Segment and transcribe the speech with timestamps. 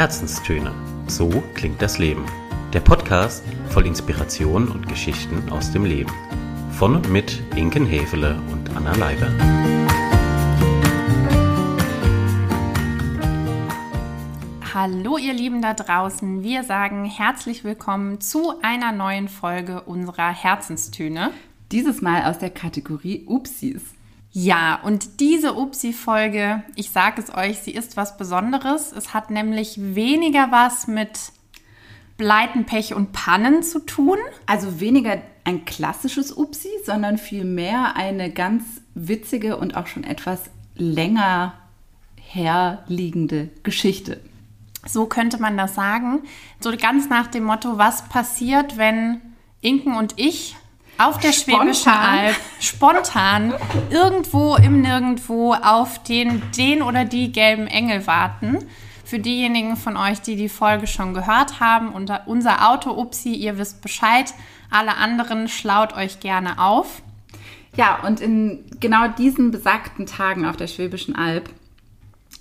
[0.00, 0.72] Herzenstöne.
[1.08, 2.24] So klingt das Leben.
[2.72, 6.10] Der Podcast voll Inspiration und Geschichten aus dem Leben.
[6.72, 9.28] Von und mit Inken Hefele und Anna Leiber.
[14.72, 21.30] Hallo ihr Lieben da draußen, wir sagen herzlich willkommen zu einer neuen Folge unserer Herzenstöne.
[21.72, 23.82] Dieses Mal aus der Kategorie Upsis.
[24.32, 28.92] Ja, und diese Upsi-Folge, ich sage es euch, sie ist was Besonderes.
[28.92, 31.32] Es hat nämlich weniger was mit
[32.16, 34.18] Pleiten, Pech und Pannen zu tun.
[34.46, 38.62] Also weniger ein klassisches Upsi, sondern vielmehr eine ganz
[38.94, 41.54] witzige und auch schon etwas länger
[42.16, 44.20] herliegende Geschichte.
[44.86, 46.22] So könnte man das sagen.
[46.60, 49.20] So ganz nach dem Motto, was passiert, wenn
[49.60, 50.56] Inken und ich
[51.00, 53.54] auf der Schwäbischen Alb spontan
[53.90, 58.58] irgendwo im Nirgendwo auf den, den oder die gelben Engel warten.
[59.04, 61.92] Für diejenigen von euch, die die Folge schon gehört haben,
[62.26, 64.32] unser Auto-Upsi, ihr wisst Bescheid.
[64.70, 67.02] Alle anderen schlaut euch gerne auf.
[67.76, 71.48] Ja, und in genau diesen besagten Tagen auf der Schwäbischen Alb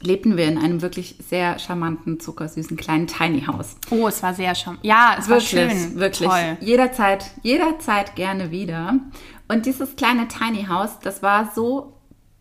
[0.01, 3.75] lebten wir in einem wirklich sehr charmanten, zuckersüßen kleinen Tiny House.
[3.89, 4.83] Oh, es war sehr charmant.
[4.83, 5.95] Ja, es wirklich, war schön.
[5.95, 6.29] Wirklich.
[6.29, 6.57] Toll.
[6.61, 8.95] Jederzeit, jederzeit gerne wieder.
[9.47, 11.93] Und dieses kleine Tiny House, das war so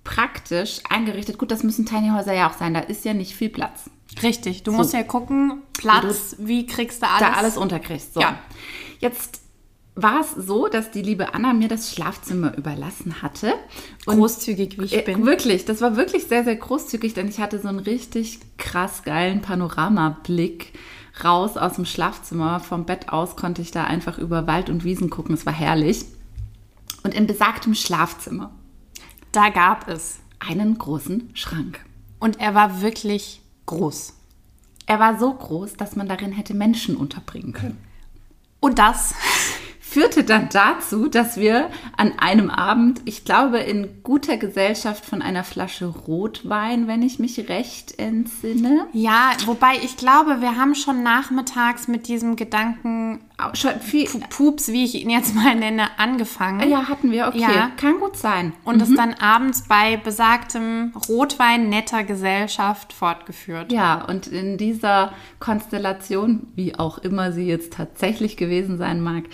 [0.05, 1.39] praktisch eingerichtet.
[1.39, 2.75] Gut, das müssen Tiny Häuser ja auch sein.
[2.75, 3.91] Da ist ja nicht viel Platz.
[4.23, 4.63] Richtig.
[4.63, 4.77] Du so.
[4.77, 7.21] musst ja gucken, Platz, wie kriegst du alles?
[7.21, 8.15] Da alles unterkriegst.
[8.15, 8.21] So.
[8.21, 8.39] Ja.
[9.01, 9.43] Jetzt
[10.03, 13.55] war es so, dass die liebe Anna mir das Schlafzimmer überlassen hatte.
[14.07, 15.27] Und großzügig, wie ich äh, bin.
[15.27, 19.43] Wirklich, das war wirklich sehr, sehr großzügig, denn ich hatte so einen richtig krass geilen
[19.43, 20.73] Panoramablick
[21.25, 22.61] raus aus dem Schlafzimmer.
[22.61, 25.35] Vom Bett aus konnte ich da einfach über Wald und Wiesen gucken.
[25.35, 26.05] Es war herrlich.
[27.03, 28.53] Und in besagtem Schlafzimmer,
[29.33, 31.85] da gab es einen großen Schrank.
[32.21, 34.15] Und er war wirklich groß.
[34.87, 37.79] Er war so groß, dass man darin hätte Menschen unterbringen können.
[38.61, 39.15] Und das
[39.99, 45.43] führte dann dazu, dass wir an einem Abend, ich glaube in guter Gesellschaft von einer
[45.43, 48.87] Flasche Rotwein, wenn ich mich recht entsinne.
[48.93, 53.21] Ja, wobei ich glaube, wir haben schon nachmittags mit diesem Gedanken
[53.55, 56.69] schon viel Pups, wie ich ihn jetzt mal nenne, angefangen.
[56.69, 57.41] Ja, hatten wir, okay.
[57.41, 57.71] Ja.
[57.77, 58.53] Kann gut sein.
[58.65, 58.83] Und mhm.
[58.83, 63.73] es dann abends bei besagtem Rotwein netter Gesellschaft fortgeführt.
[63.73, 69.25] Ja, und in dieser Konstellation, wie auch immer sie jetzt tatsächlich gewesen sein mag,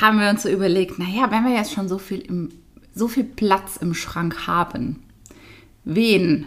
[0.00, 2.50] haben wir uns so überlegt, naja, wenn wir jetzt schon so viel, im,
[2.94, 5.02] so viel Platz im Schrank haben,
[5.84, 6.46] wen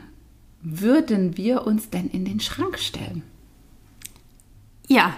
[0.61, 3.23] würden wir uns denn in den Schrank stellen?
[4.87, 5.13] Ja,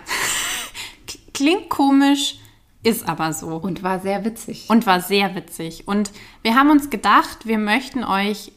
[1.33, 2.39] klingt komisch,
[2.83, 3.55] ist aber so.
[3.55, 4.69] Und war sehr witzig.
[4.69, 5.87] Und war sehr witzig.
[5.87, 6.11] Und
[6.41, 8.51] wir haben uns gedacht, wir möchten euch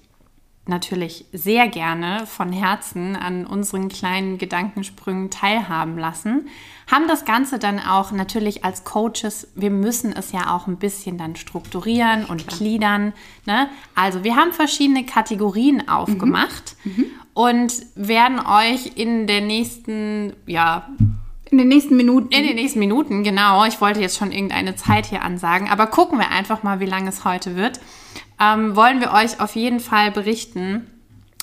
[0.66, 6.48] natürlich sehr gerne von Herzen an unseren kleinen Gedankensprüngen teilhaben lassen.
[6.90, 11.18] Haben das Ganze dann auch natürlich als Coaches, wir müssen es ja auch ein bisschen
[11.18, 13.12] dann strukturieren und gliedern.
[13.46, 13.68] Ne?
[13.94, 16.92] Also wir haben verschiedene Kategorien aufgemacht mhm.
[16.92, 17.06] Mhm.
[17.34, 20.88] und werden euch in der nächsten, ja,
[21.50, 22.28] in den nächsten Minuten.
[22.32, 23.64] In den nächsten Minuten, genau.
[23.64, 27.08] Ich wollte jetzt schon irgendeine Zeit hier ansagen, aber gucken wir einfach mal, wie lange
[27.08, 27.80] es heute wird
[28.40, 30.86] ähm, wollen wir euch auf jeden Fall berichten,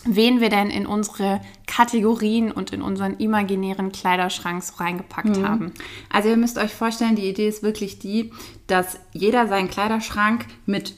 [0.03, 5.47] wen wir denn in unsere Kategorien und in unseren imaginären Kleiderschrank so reingepackt mhm.
[5.47, 5.71] haben.
[6.09, 8.31] Also ihr müsst euch vorstellen, die Idee ist wirklich die,
[8.67, 10.95] dass jeder seinen Kleiderschrank mit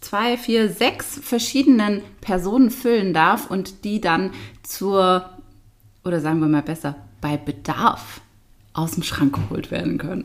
[0.00, 4.30] zwei, vier, sechs verschiedenen Personen füllen darf und die dann
[4.62, 5.30] zur,
[6.04, 8.20] oder sagen wir mal besser, bei Bedarf
[8.72, 10.24] aus dem Schrank geholt werden können.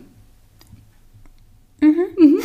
[1.81, 1.95] Mhm.
[2.17, 2.39] mhm.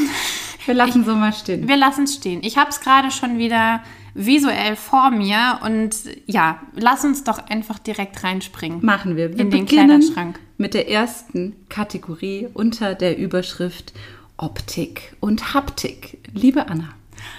[0.66, 1.69] Wir lassen ich, so mal stehen.
[1.69, 2.41] Wir lassen es stehen.
[2.43, 3.82] Ich habe es gerade schon wieder
[4.15, 5.94] visuell vor mir und
[6.27, 8.84] ja, lass uns doch einfach direkt reinspringen.
[8.84, 9.32] Machen wir.
[9.32, 10.38] wir in den Kleiderschrank.
[10.59, 13.93] Mit der ersten Kategorie unter der Überschrift
[14.38, 16.19] Optik und Haptik.
[16.32, 16.88] Liebe Anna,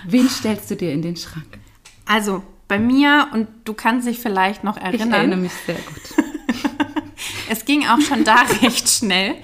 [0.08, 1.60] wen stellst du dir in den Schrank?
[2.06, 5.10] Also bei mir, und du kannst dich vielleicht noch erinnern.
[5.10, 6.26] Ich erinnere mich sehr gut.
[7.50, 9.36] es ging auch schon da recht schnell.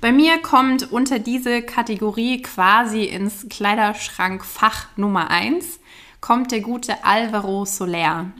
[0.00, 5.78] Bei mir kommt unter diese Kategorie quasi ins Kleiderschrankfach Nummer 1
[6.22, 8.32] kommt der gute Alvaro Soler.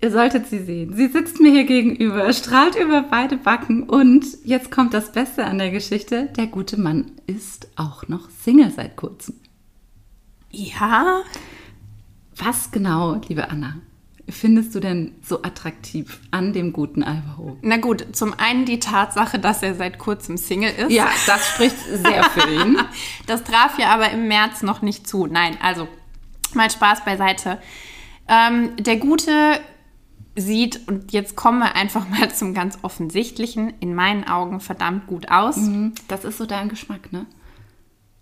[0.00, 0.96] Ihr solltet sie sehen.
[0.96, 5.58] Sie sitzt mir hier gegenüber, strahlt über beide Backen und jetzt kommt das Beste an
[5.58, 6.26] der Geschichte.
[6.36, 9.36] Der gute Mann ist auch noch Single seit kurzem.
[10.50, 11.22] Ja?
[12.34, 13.76] Was genau, liebe Anna,
[14.28, 17.56] findest du denn so attraktiv an dem guten Alvaro?
[17.62, 20.92] Na gut, zum einen die Tatsache, dass er seit kurzem Single ist.
[20.92, 22.78] Ja, das spricht sehr für ihn.
[23.26, 25.26] das traf ja aber im März noch nicht zu.
[25.26, 25.88] Nein, also
[26.54, 27.58] mal Spaß beiseite.
[28.28, 29.60] Ähm, der Gute
[30.36, 35.30] sieht, und jetzt kommen wir einfach mal zum ganz offensichtlichen, in meinen Augen verdammt gut
[35.30, 35.56] aus.
[35.56, 35.92] Mhm.
[36.08, 37.26] Das ist so dein Geschmack, ne?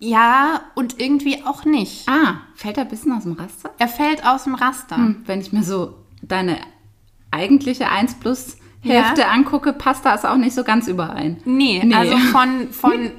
[0.00, 2.08] Ja, und irgendwie auch nicht.
[2.08, 3.70] Ah, fällt er ein bisschen aus dem Raster?
[3.78, 4.96] Er fällt aus dem Raster.
[4.96, 6.56] Hm, Wenn ich mir so deine
[7.30, 9.28] eigentliche 1 plus Hälfte Ja.
[9.28, 11.36] angucke, passt das auch nicht so ganz überein.
[11.44, 11.94] Nee, Nee.
[11.94, 13.10] also von, von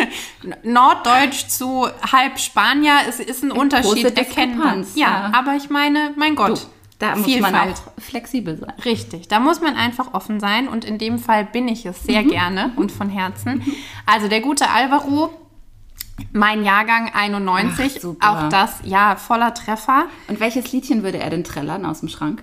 [0.62, 4.76] Norddeutsch zu halb Spanier ist, ist ein Unterschied erkennbar.
[4.94, 5.30] Ja, ja.
[5.34, 6.68] aber ich meine, mein Gott,
[6.98, 7.52] Da muss Vielfalt.
[7.52, 8.72] man auch flexibel sein.
[8.84, 12.22] Richtig, da muss man einfach offen sein und in dem Fall bin ich es sehr
[12.24, 13.62] gerne und von Herzen.
[14.06, 15.30] Also der gute Alvaro,
[16.32, 20.04] mein Jahrgang 91, Ach, auch das, ja, voller Treffer.
[20.28, 22.42] Und welches Liedchen würde er denn trällern aus dem Schrank?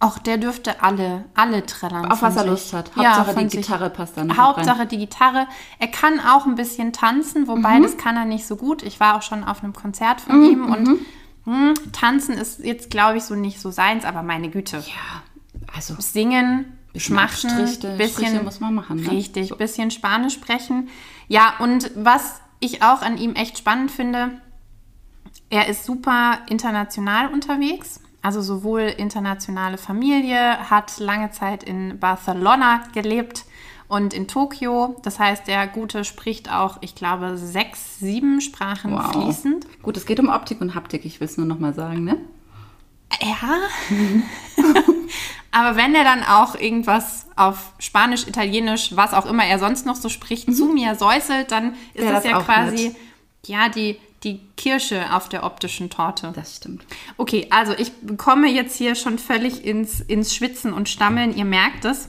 [0.00, 2.10] Auch der dürfte alle, alle trällern.
[2.10, 2.44] Auf was er.
[2.46, 2.90] Lust hat.
[2.96, 3.66] Ja, Hauptsache von die sich.
[3.66, 5.46] Gitarre passt da noch Hauptsache die Gitarre.
[5.78, 7.84] Er kann auch ein bisschen tanzen, wobei Mhm.
[7.84, 8.82] das kann er nicht so gut.
[8.82, 10.98] Ich war auch schon auf einem Konzert von ihm und
[11.44, 14.78] hm, tanzen ist jetzt, glaube ich, so nicht so seins, aber meine Güte.
[14.78, 15.22] Ja,
[15.74, 17.56] also Singen, Bisschen schmachten,
[17.96, 19.10] bisschen Striche muss man machen, ne?
[19.10, 20.88] Richtig, bisschen Spanisch sprechen.
[21.28, 24.40] Ja, und was ich auch an ihm echt spannend finde,
[25.50, 28.00] er ist super international unterwegs.
[28.22, 33.44] Also sowohl internationale Familie, hat lange Zeit in Barcelona gelebt
[33.86, 34.96] und in Tokio.
[35.02, 39.12] Das heißt, der Gute spricht auch, ich glaube, sechs, sieben Sprachen wow.
[39.12, 39.66] fließend.
[39.82, 42.18] Gut, es geht um Optik und Haptik, ich will es nur noch mal sagen, ne?
[43.20, 43.58] Ja.
[45.54, 49.94] Aber wenn er dann auch irgendwas auf Spanisch, Italienisch, was auch immer er sonst noch
[49.94, 52.96] so spricht, zu mir säuselt, dann ist Wäre das, das ja quasi nett.
[53.46, 56.32] ja die, die Kirsche auf der optischen Torte.
[56.34, 56.84] Das stimmt.
[57.18, 61.84] Okay, also ich komme jetzt hier schon völlig ins, ins Schwitzen und Stammeln, ihr merkt
[61.84, 62.08] es.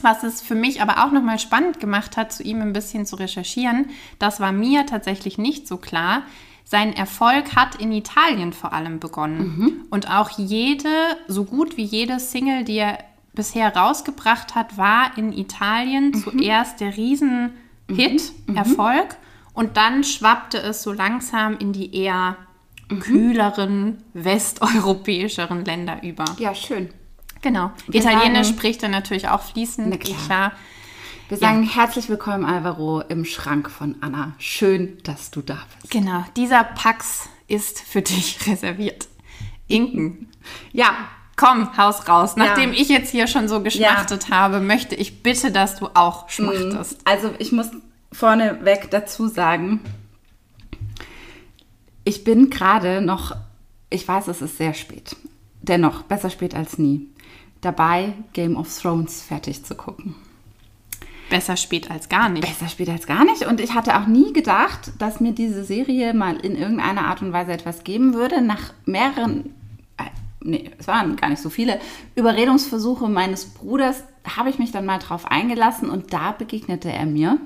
[0.00, 3.16] Was es für mich aber auch nochmal spannend gemacht hat, zu ihm ein bisschen zu
[3.16, 3.90] recherchieren,
[4.20, 6.22] das war mir tatsächlich nicht so klar.
[6.70, 9.86] Sein Erfolg hat in Italien vor allem begonnen.
[9.90, 10.88] Und auch jede,
[11.26, 12.98] so gut wie jede Single, die er
[13.34, 19.16] bisher rausgebracht hat, war in Italien zuerst der Riesen-Hit, Erfolg.
[19.52, 22.36] Und dann schwappte es so langsam in die eher
[23.00, 26.24] kühleren, westeuropäischeren Länder über.
[26.38, 26.90] Ja, schön.
[27.42, 27.72] Genau.
[27.88, 30.18] Wir Italienisch sagen- spricht er natürlich auch fließend, Na eh klar.
[30.26, 30.52] klar.
[31.30, 34.34] Wir sagen herzlich willkommen, Alvaro, im Schrank von Anna.
[34.38, 35.92] Schön, dass du da bist.
[35.92, 39.06] Genau, dieser Pax ist für dich reserviert.
[39.68, 40.28] Inken.
[40.72, 40.92] Ja,
[41.36, 42.34] Komm, Haus raus.
[42.34, 46.98] Nachdem ich jetzt hier schon so geschmachtet habe, möchte ich bitte, dass du auch schmachtest.
[47.04, 47.70] Also ich muss
[48.12, 49.80] vorneweg dazu sagen,
[52.02, 53.36] ich bin gerade noch,
[53.88, 55.14] ich weiß, es ist sehr spät,
[55.62, 57.06] dennoch besser spät als nie,
[57.60, 60.16] dabei Game of Thrones fertig zu gucken.
[61.30, 62.46] Besser spät als gar nicht.
[62.46, 63.46] Besser spät als gar nicht.
[63.46, 67.32] Und ich hatte auch nie gedacht, dass mir diese Serie mal in irgendeiner Art und
[67.32, 68.42] Weise etwas geben würde.
[68.42, 69.54] Nach mehreren,
[69.96, 70.04] äh,
[70.42, 71.80] nee, es waren gar nicht so viele
[72.16, 74.04] Überredungsversuche meines Bruders,
[74.36, 77.38] habe ich mich dann mal drauf eingelassen und da begegnete er mir.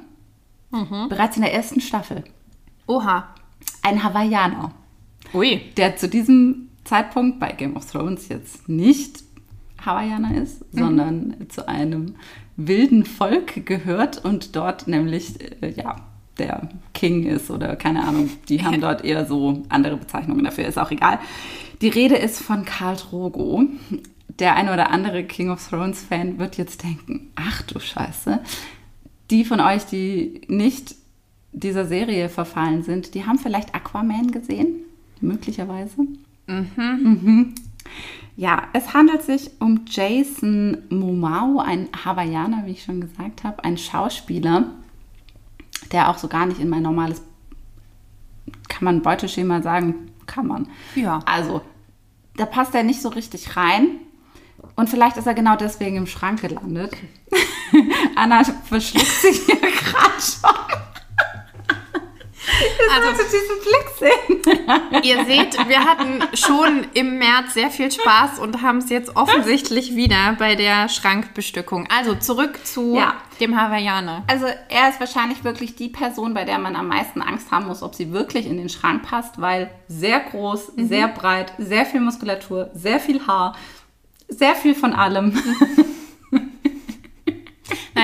[1.08, 2.24] Bereits in der ersten Staffel.
[2.88, 3.28] Oha.
[3.82, 4.72] Ein Hawaiianer,
[5.32, 5.60] Ui.
[5.76, 9.22] der zu diesem Zeitpunkt bei Game of Thrones jetzt nicht
[9.84, 12.16] Hawaiianer ist, sondern zu einem
[12.56, 15.96] wilden Volk gehört und dort nämlich, äh, ja,
[16.38, 20.78] der King ist oder keine Ahnung, die haben dort eher so andere Bezeichnungen dafür, ist
[20.78, 21.18] auch egal.
[21.80, 23.64] Die Rede ist von Karl Drogo.
[24.38, 28.40] Der eine oder andere King of Thrones Fan wird jetzt denken, ach du Scheiße.
[29.30, 30.96] Die von euch, die nicht
[31.52, 34.82] dieser Serie verfallen sind, die haben vielleicht Aquaman gesehen,
[35.20, 36.02] möglicherweise.
[36.46, 37.54] Mhm.
[38.36, 43.78] Ja, es handelt sich um Jason Momoa, ein Hawaiianer, wie ich schon gesagt habe, ein
[43.78, 44.64] Schauspieler,
[45.92, 47.22] der auch so gar nicht in mein normales,
[48.68, 50.10] kann man Beuteschema sagen?
[50.26, 50.68] Kann man.
[50.96, 51.20] Ja.
[51.26, 51.62] Also,
[52.36, 54.00] da passt er nicht so richtig rein.
[54.74, 56.96] Und vielleicht ist er genau deswegen im Schrank gelandet.
[58.16, 60.73] Anna verschluckt sich hier gerade schon.
[62.94, 65.02] Also, Also diesen Blick sehen.
[65.02, 69.94] ihr seht, wir hatten schon im März sehr viel Spaß und haben es jetzt offensichtlich
[69.96, 71.88] wieder bei der Schrankbestückung.
[71.94, 73.14] Also zurück zu Ja.
[73.40, 74.22] dem Hawaiianer.
[74.26, 77.82] Also er ist wahrscheinlich wirklich die Person, bei der man am meisten Angst haben muss,
[77.82, 82.70] ob sie wirklich in den Schrank passt, weil sehr groß, sehr breit, sehr viel Muskulatur,
[82.74, 83.56] sehr viel Haar,
[84.28, 85.32] sehr viel von allem.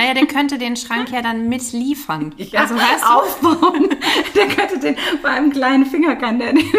[0.01, 2.33] Naja, der könnte den Schrank ja dann mitliefern.
[2.53, 3.89] also weißt du, aufbauen.
[4.35, 6.71] Der könnte den bei einem kleinen Finger kann der den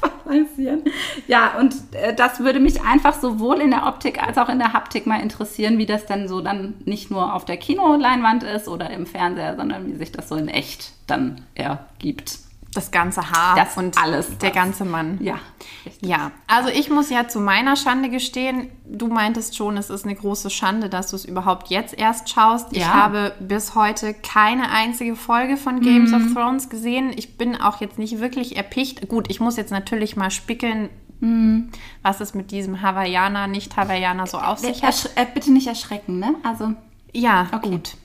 [0.00, 0.82] balancieren.
[1.26, 4.72] Ja, und äh, das würde mich einfach sowohl in der Optik als auch in der
[4.72, 8.90] Haptik mal interessieren, wie das dann so dann nicht nur auf der Kinoleinwand ist oder
[8.90, 12.38] im Fernseher, sondern wie sich das so in echt dann ergibt.
[12.74, 14.56] Das ganze Haar Das und alles der das.
[14.56, 15.18] ganze Mann.
[15.22, 15.38] Ja.
[15.86, 16.08] richtig.
[16.08, 20.14] Ja, also ich muss ja zu meiner Schande gestehen, du meintest schon, es ist eine
[20.14, 22.68] große Schande, dass du es überhaupt jetzt erst schaust.
[22.72, 22.92] Ich Ja.
[22.94, 26.16] habe bis heute keine einzige Folge von Games Mhm.
[26.16, 27.12] of Thrones gesehen.
[27.16, 29.08] Ich bin auch jetzt nicht wirklich erpicht.
[29.08, 30.88] Gut, ich muss jetzt natürlich mal spickeln,
[31.20, 31.70] Mhm.
[32.02, 34.90] was es mit diesem Hawaiianer, nicht Hawaiianer so auf sich hat.
[34.94, 36.34] Ersch äh, bitte nicht erschrecken, ne?
[36.42, 36.74] Also,
[37.16, 37.70] Ja, Okay.
[37.70, 37.96] gut.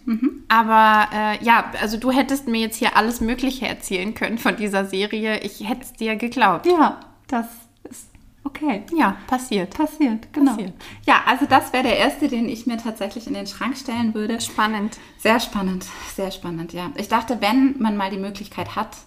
[0.49, 4.85] Aber äh, ja, also du hättest mir jetzt hier alles Mögliche erzählen können von dieser
[4.85, 5.39] Serie.
[5.41, 6.65] Ich hätte es dir geglaubt.
[6.67, 7.45] ja, das
[7.89, 8.09] ist
[8.43, 8.83] okay.
[8.95, 9.75] Ja, passiert.
[9.75, 10.51] Passiert, genau.
[10.51, 10.73] Passiert.
[11.05, 14.39] Ja, also das wäre der erste, den ich mir tatsächlich in den Schrank stellen würde.
[14.41, 14.97] Spannend.
[15.17, 15.85] Sehr spannend,
[16.15, 16.91] sehr spannend, ja.
[16.95, 18.97] Ich dachte, wenn man mal die Möglichkeit hat,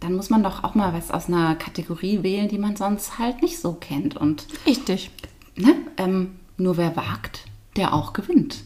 [0.00, 3.42] dann muss man doch auch mal was aus einer Kategorie wählen, die man sonst halt
[3.42, 4.16] nicht so kennt.
[4.16, 5.10] Und Richtig.
[5.54, 7.44] ne, ähm, nur wer wagt,
[7.76, 8.64] der auch gewinnt.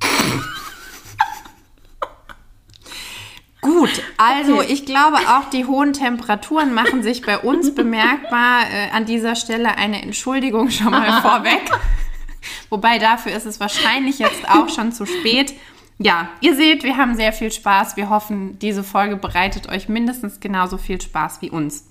[3.60, 8.62] Gut, also ich glaube auch die hohen Temperaturen machen sich bei uns bemerkbar.
[8.72, 11.70] Äh, an dieser Stelle eine Entschuldigung schon mal vorweg.
[12.70, 15.54] Wobei dafür ist es wahrscheinlich jetzt auch schon zu spät.
[15.98, 17.96] Ja, ihr seht, wir haben sehr viel Spaß.
[17.96, 21.88] Wir hoffen, diese Folge bereitet euch mindestens genauso viel Spaß wie uns.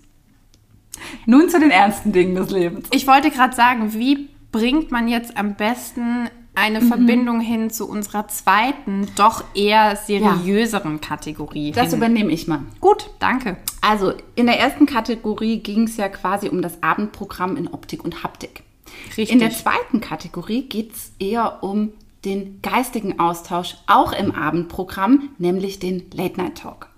[1.26, 2.88] Nun zu den ernsten Dingen des Lebens.
[2.92, 6.88] Ich wollte gerade sagen, wie bringt man jetzt am besten eine Mhm.
[6.88, 11.72] Verbindung hin zu unserer zweiten, doch eher seriöseren Kategorie?
[11.72, 12.00] Das hin?
[12.00, 12.64] übernehme ich mal.
[12.82, 13.58] Gut, danke.
[13.82, 18.24] Also, in der ersten Kategorie ging es ja quasi um das Abendprogramm in Optik und
[18.24, 18.64] Haptik.
[19.10, 19.32] Richtig.
[19.32, 21.94] In der zweiten Kategorie geht es eher um
[22.26, 26.90] den geistigen Austausch, auch im Abendprogramm, nämlich den Late-Night-Talk.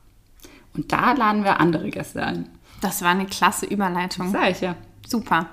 [0.73, 2.47] Und da laden wir andere Gäste ein.
[2.79, 4.31] Das war eine klasse Überleitung.
[4.31, 4.75] Sag ich ja.
[5.05, 5.47] Super.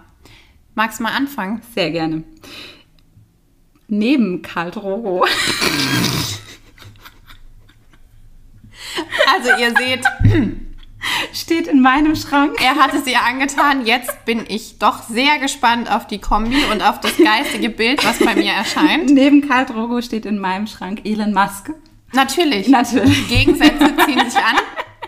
[0.77, 1.61] Magst du mal anfangen?
[1.75, 2.23] Sehr gerne.
[3.89, 5.25] Neben Karl Drogo.
[9.33, 10.05] Also ihr seht,
[11.33, 12.57] steht in meinem Schrank.
[12.63, 13.85] er hat es ihr angetan.
[13.85, 18.19] Jetzt bin ich doch sehr gespannt auf die Kombi und auf das geistige Bild, was
[18.19, 19.11] bei mir erscheint.
[19.11, 21.71] Neben Karl Drogo steht in meinem Schrank Elon Musk.
[22.13, 22.69] Natürlich.
[22.69, 23.29] Natürlich.
[23.29, 24.57] Gegensätze ziehen sich an,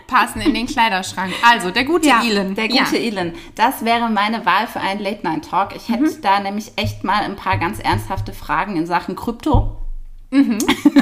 [0.09, 1.31] passen in den Kleiderschrank.
[1.49, 2.55] Also, der gute Elon.
[2.55, 3.03] Der gute ja.
[3.03, 3.33] Elon.
[3.55, 5.75] Das wäre meine Wahl für einen Late-Night-Talk.
[5.75, 6.21] Ich hätte Mhm.
[6.21, 9.77] da nämlich echt mal ein paar ganz ernsthafte Fragen in Sachen Krypto.
[10.31, 10.57] Mhm.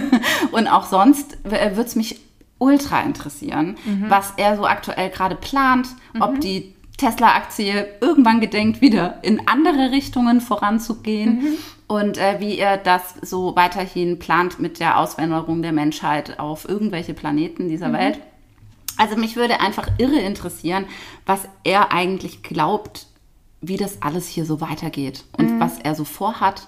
[0.52, 2.20] Und auch sonst würde es mich
[2.60, 4.06] ultra interessieren, Mhm.
[4.10, 5.88] was er so aktuell gerade plant,
[6.20, 11.58] ob die Tesla-Aktie irgendwann gedenkt, wieder in andere Richtungen voranzugehen Mhm.
[11.88, 17.14] und äh, wie er das so weiterhin plant mit der Auswanderung der Menschheit auf irgendwelche
[17.14, 17.70] Planeten Mhm.
[17.70, 18.20] dieser Welt.
[18.98, 20.86] Also mich würde einfach irre interessieren,
[21.26, 23.08] was er eigentlich glaubt,
[23.62, 26.68] wie das alles hier so weitergeht und was er so vorhat.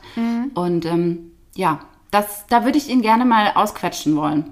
[0.55, 1.79] Und ähm, ja,
[2.11, 4.51] das, da würde ich ihn gerne mal ausquetschen wollen.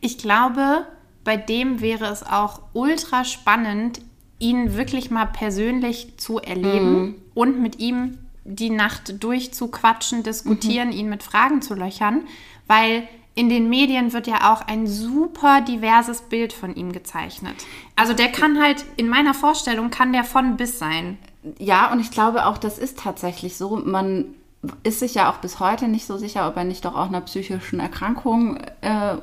[0.00, 0.86] Ich glaube,
[1.24, 4.00] bei dem wäre es auch ultra spannend,
[4.38, 11.22] ihn wirklich mal persönlich zu erleben und mit ihm die Nacht durchzuquatschen, diskutieren, ihn mit
[11.22, 12.22] Fragen zu löchern,
[12.66, 17.54] weil in den Medien wird ja auch ein super diverses Bild von ihm gezeichnet.
[17.96, 21.18] Also der kann halt, in meiner Vorstellung, kann der von bis sein.
[21.58, 23.76] Ja, und ich glaube auch, das ist tatsächlich so.
[23.76, 24.34] Man
[24.82, 27.22] ist sich ja auch bis heute nicht so sicher, ob er nicht doch auch einer
[27.22, 29.16] psychischen Erkrankung, äh,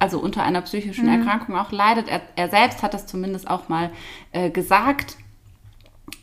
[0.00, 2.08] also unter einer psychischen Erkrankung auch leidet.
[2.08, 3.90] Er, er selbst hat das zumindest auch mal
[4.32, 5.16] äh, gesagt.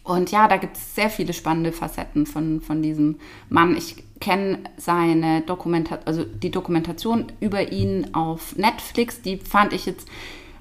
[0.04, 3.78] Und ja, da gibt es sehr viele spannende Facetten von, von diesem Mann.
[3.78, 10.08] Ich kenne seine Dokumentation, also die Dokumentation über ihn auf Netflix, die fand ich jetzt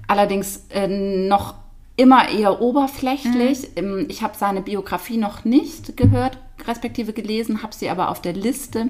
[0.07, 1.55] allerdings äh, noch
[1.95, 3.69] immer eher oberflächlich.
[3.75, 6.37] Ähm, Ich habe seine Biografie noch nicht gehört,
[6.67, 8.89] respektive gelesen, habe sie aber auf der Liste,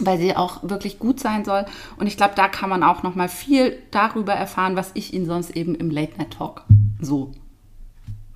[0.00, 1.64] weil sie auch wirklich gut sein soll.
[1.96, 5.26] Und ich glaube, da kann man auch noch mal viel darüber erfahren, was ich ihn
[5.26, 6.64] sonst eben im Late Night Talk
[7.00, 7.32] so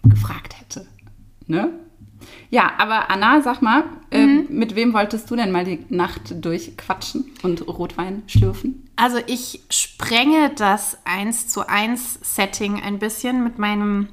[0.03, 0.87] gefragt hätte.
[1.47, 1.71] Ne?
[2.51, 7.25] Ja, aber Anna, sag mal, äh, mit wem wolltest du denn mal die Nacht durchquatschen
[7.43, 8.89] und Rotwein schlürfen?
[8.97, 14.09] Also ich sprenge das 1 zu 1 Setting ein bisschen mit meinem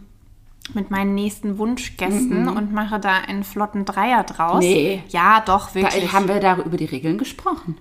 [0.73, 4.59] mit meinen nächsten Wunschgästen und mache da einen flotten Dreier draus.
[4.63, 5.03] Nee.
[5.09, 6.13] Ja, doch, Da, wirklich.
[6.13, 7.77] haben wir da über die Regeln gesprochen?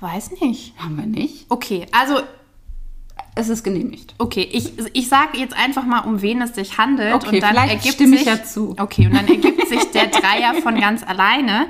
[0.00, 0.74] Weiß nicht.
[0.78, 1.46] Haben wir nicht?
[1.50, 2.20] Okay, also,
[3.36, 4.14] Es ist genehmigt.
[4.18, 7.14] okay, ich, ich sage jetzt einfach mal, um wen es sich handelt.
[7.14, 8.76] Okay, und dann ergibt stimme ich sich, ja zu.
[8.78, 11.66] Okay, und dann ergibt sich der Dreier von ganz alleine.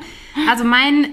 [0.50, 1.08] Also mein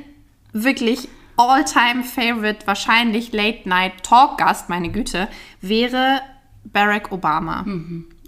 [0.51, 5.27] wirklich all-time favorite, wahrscheinlich Late-Night-Talk-Gast, meine Güte,
[5.61, 6.21] wäre
[6.65, 7.65] Barack Obama.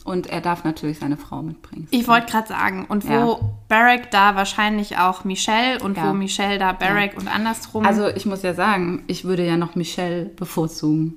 [0.05, 1.87] Und er darf natürlich seine Frau mitbringen.
[1.91, 3.39] Ich wollte gerade sagen, und wo Ja.
[3.69, 6.09] Barack da wahrscheinlich auch Michelle und Ja.
[6.09, 7.85] wo Michelle da Barack und andersrum.
[7.85, 11.15] Also ich muss ja sagen, ich würde ja noch Michelle bevorzugen.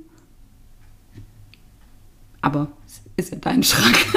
[2.43, 2.69] Aber
[3.16, 3.97] ist ja dein Schrank.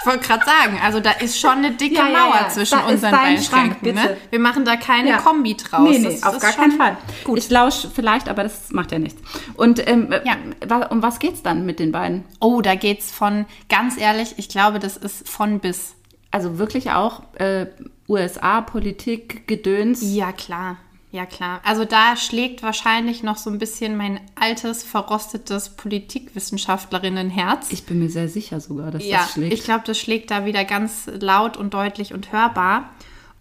[0.00, 2.48] Ich wollte gerade sagen, also da ist schon eine dicke Ja, Mauer ja.
[2.48, 3.94] zwischen Da unseren beiden Schrank, Schränken.
[3.94, 4.16] Ne?
[4.30, 5.18] Wir machen da keine.
[5.18, 5.88] Kombi draus.
[5.88, 6.96] Nee, nee, Das auf ist gar keinen Fall.
[7.24, 7.38] Gut.
[7.38, 9.20] Ich lausche vielleicht, aber das macht ja nichts.
[9.54, 10.36] Und ähm, Ja.
[10.66, 12.24] wa- um was geht's dann mit den beiden?
[12.40, 15.94] Oh, da geht's von, ganz ehrlich, ich glaube, das ist von bis.
[16.30, 17.66] Also wirklich auch äh,
[18.08, 20.00] USA, Politik, Gedöns.
[20.02, 20.78] Ja, klar.
[21.12, 21.60] Ja, klar.
[21.62, 27.70] Also da schlägt wahrscheinlich noch so ein bisschen mein altes, verrostetes Politikwissenschaftlerinnenherz.
[27.70, 29.52] Ich bin mir sehr sicher sogar, dass ja, das schlägt.
[29.52, 32.88] ich glaube, das schlägt da wieder ganz laut und deutlich und hörbar.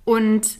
[0.03, 0.59] Und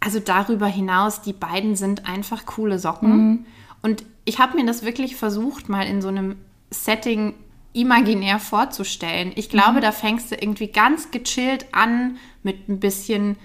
[0.00, 3.46] also darüber hinaus, die beiden sind einfach coole Socken.
[3.80, 6.34] Und ich habe mir das wirklich versucht, mal in so einem
[6.70, 7.34] Setting
[7.72, 9.30] imaginär vorzustellen.
[9.36, 13.36] Ich glaube, da fängst du irgendwie ganz gechillt an mit ein bisschen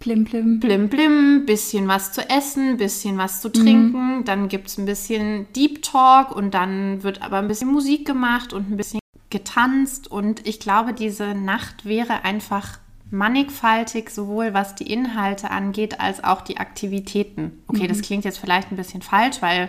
[0.00, 0.60] Plim, plim.
[0.60, 5.46] Blim Blim, bisschen was zu essen, bisschen was zu trinken, dann gibt es ein bisschen
[5.54, 10.10] Deep Talk und dann wird aber ein bisschen Musik gemacht und ein bisschen getanzt.
[10.10, 12.78] Und ich glaube, diese Nacht wäre einfach
[13.10, 17.62] mannigfaltig, sowohl was die Inhalte angeht, als auch die Aktivitäten.
[17.66, 19.68] Okay, das klingt jetzt vielleicht ein bisschen falsch, weil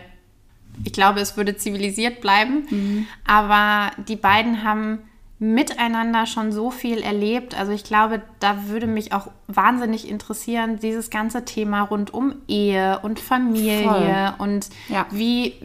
[0.85, 4.99] ich glaube, es würde zivilisiert bleiben, aber die beiden haben
[5.43, 7.57] miteinander schon so viel erlebt.
[7.57, 12.99] Also ich glaube, da würde mich auch wahnsinnig interessieren, dieses ganze Thema rund um Ehe
[12.99, 15.07] und Familie und Ja.
[15.09, 15.55] wie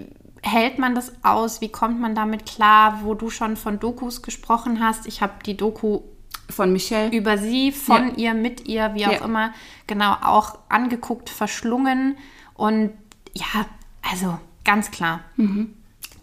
[0.43, 1.61] hält man das aus?
[1.61, 3.01] Wie kommt man damit klar?
[3.03, 5.07] Wo du schon von Dokus gesprochen hast.
[5.07, 6.01] Ich habe die Doku
[6.49, 7.11] Von Michelle.
[7.15, 8.15] über sie, von Ja.
[8.17, 9.25] ihr, mit ihr, wie auch Ja.
[9.27, 9.53] immer,
[9.87, 12.17] genau auch angeguckt, verschlungen.
[12.55, 12.93] Und
[13.35, 13.67] ja,
[14.11, 15.21] also ganz klar.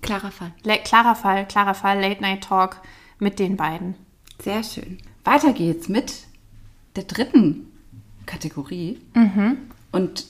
[0.02, 0.54] Klarer Fall.
[0.64, 2.82] Le klarer Fall, klarer Fall, Late Night Talk
[3.24, 3.96] mit den beiden.
[4.42, 5.00] Sehr schön.
[5.24, 6.14] Weiter geht's mit
[6.96, 7.68] der dritten
[8.26, 9.00] Kategorie.
[9.92, 10.26] Und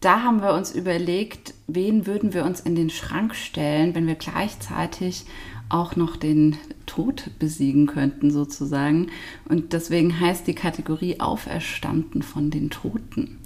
[0.00, 4.14] da haben wir uns überlegt, wen würden wir uns in den Schrank stellen, wenn wir
[4.14, 5.24] gleichzeitig
[5.70, 6.56] auch noch den
[6.86, 9.08] Tod besiegen könnten, sozusagen.
[9.48, 13.38] Und deswegen heißt die Kategorie Auferstanden von den Toten.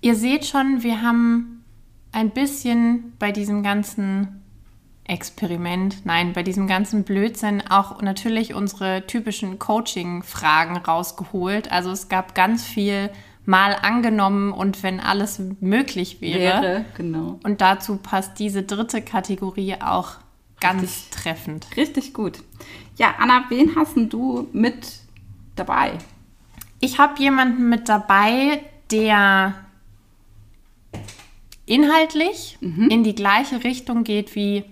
[0.00, 1.62] Ihr seht schon, wir haben
[2.12, 4.43] ein bisschen bei diesem ganzen
[5.06, 11.70] Experiment, nein, bei diesem ganzen Blödsinn auch natürlich unsere typischen Coaching-Fragen rausgeholt.
[11.70, 13.10] Also es gab ganz viel
[13.44, 16.86] mal angenommen und wenn alles möglich wäre.
[16.96, 17.38] genau.
[17.44, 20.12] Und dazu passt diese dritte Kategorie auch
[20.60, 21.10] ganz Richtig.
[21.10, 21.66] treffend.
[21.76, 22.38] Richtig gut.
[22.96, 25.00] Ja, Anna, wen hast denn du mit
[25.56, 25.98] dabei?
[26.80, 29.54] Ich habe jemanden mit dabei, der
[31.66, 34.64] inhaltlich in die gleiche Richtung geht wie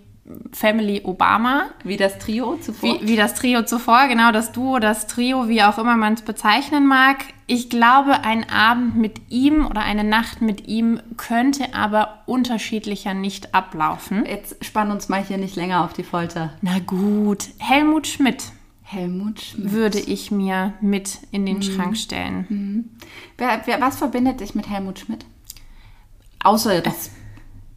[0.52, 3.00] Family Obama, Wie das Trio zuvor?
[3.00, 6.22] wie, wie das Trio zuvor, genau das Duo, das Trio, wie auch immer man es
[6.22, 7.24] bezeichnen mag.
[7.46, 13.54] Ich glaube, ein Abend mit ihm oder eine Nacht mit ihm könnte aber unterschiedlicher nicht
[13.54, 14.24] ablaufen.
[14.26, 16.52] Jetzt spann uns mal hier nicht länger auf die Folter.
[16.62, 18.44] Na gut, Helmut Schmidt
[18.84, 19.72] Helmut Schmidt.
[19.72, 22.98] würde ich mir mit in den Schrank stellen.
[23.38, 25.24] Wer, wer, was verbindet dich mit Helmut Schmidt?
[26.44, 27.10] Außer das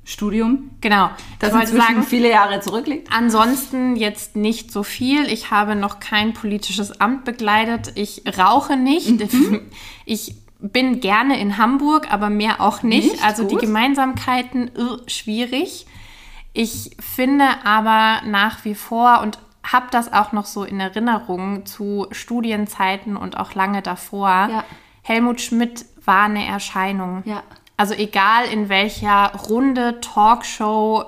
[0.08, 3.10] Studium, Genau, das ich wollte inzwischen sagen, viele Jahre zurückliegt.
[3.12, 5.26] Ansonsten jetzt nicht so viel.
[5.26, 7.92] Ich habe noch kein politisches Amt begleitet.
[7.96, 9.34] Ich rauche nicht.
[9.34, 9.62] Mhm.
[10.06, 13.12] Ich bin gerne in Hamburg, aber mehr auch nicht.
[13.14, 13.26] Nicht?
[13.26, 13.62] Also die Gut.
[13.62, 15.88] Gemeinsamkeiten äh, schwierig.
[16.54, 22.08] Ich finde aber nach wie vor und habe das auch noch so in Erinnerung zu
[22.12, 24.30] Studienzeiten und auch lange davor.
[24.30, 24.64] Ja.
[25.02, 27.24] Helmut Schmidt war eine Erscheinung.
[27.26, 27.44] Ja.
[27.78, 31.04] Also egal in welcher Runde, Talkshow,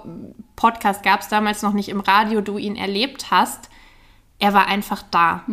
[0.55, 3.69] Podcast gab es damals noch nicht im Radio, du ihn erlebt hast,
[4.39, 5.43] er war einfach da.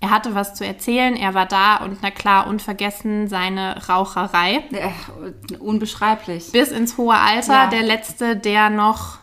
[0.00, 4.64] Er hatte was zu erzählen, er war da und na klar, unvergessen seine Raucherei.
[4.72, 6.50] Äh, unbeschreiblich.
[6.52, 7.66] Bis ins hohe Alter, Ja.
[7.68, 9.18] der letzte, der noch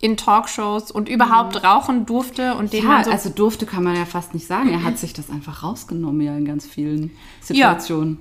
[0.00, 4.04] in Talkshows und überhaupt rauchen durfte und den Ja, so also durfte kann man ja
[4.04, 4.70] fast nicht sagen.
[4.70, 8.18] Er hat sich das einfach rausgenommen ja in ganz vielen Situationen.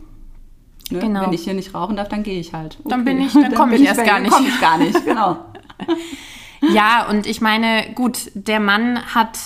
[0.91, 0.99] Ne?
[0.99, 1.21] Genau.
[1.23, 2.77] Wenn ich hier nicht rauchen darf, dann gehe ich halt.
[2.85, 4.31] Dann bin ich- dann komme ich bin erst gar dann nicht.
[4.33, 5.37] komme ich gar nicht, genau.
[6.73, 9.37] Ja, und ich meine, gut, der Mann hat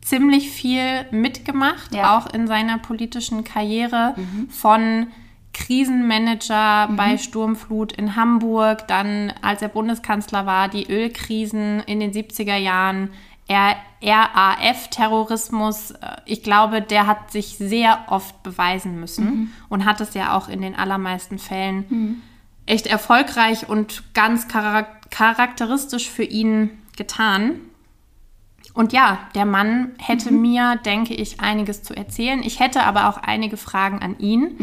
[0.00, 2.16] ziemlich viel mitgemacht, Ja.
[2.18, 4.14] auch in seiner politischen Karriere
[4.50, 5.06] von
[5.52, 12.56] Krisenmanager bei Sturmflut in Hamburg, dann als er Bundeskanzler war, die Ölkrisen in den 70er
[12.56, 13.10] Jahren,
[14.02, 15.92] RAF-Terrorismus.
[15.92, 20.48] Äh, Ich glaube, der hat sich sehr oft beweisen müssen und hat es ja auch
[20.48, 22.22] in den allermeisten Fällen
[22.66, 27.60] echt erfolgreich und ganz charak charakteristisch für ihn getan.
[28.72, 32.42] Und ja, der Mann hätte mir, denke ich, einiges zu erzählen.
[32.42, 34.56] Ich hätte aber auch einige Fragen an ihn,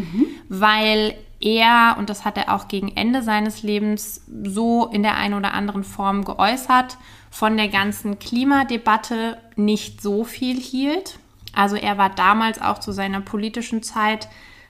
[0.49, 5.35] weil er, und das hat er auch gegen Ende seines Lebens so in der einen
[5.35, 6.97] oder anderen Form geäußert,
[7.31, 11.19] von der ganzen Klimadebatte nicht so viel hielt.
[11.53, 14.27] Also er war damals auch zu seiner politischen Zeit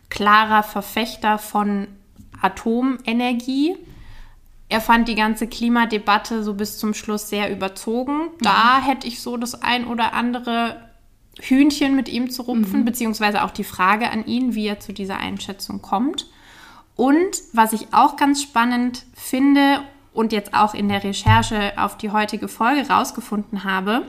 [0.10, 1.88] klarer Verfechter von
[2.42, 3.76] Atomenergie.
[4.70, 8.30] Er fand die ganze Klimadebatte so bis zum Schluss sehr überzogen.
[8.42, 10.90] Da hätte ich so das ein oder andere
[11.42, 15.18] Hühnchen mit ihm zu rupfen, beziehungsweise auch die Frage an ihn, wie er zu dieser
[15.18, 16.28] Einschätzung kommt.
[17.00, 19.80] Und was ich auch ganz spannend finde
[20.12, 24.02] und jetzt auch in der Recherche auf die heutige Folge rausgefunden habe,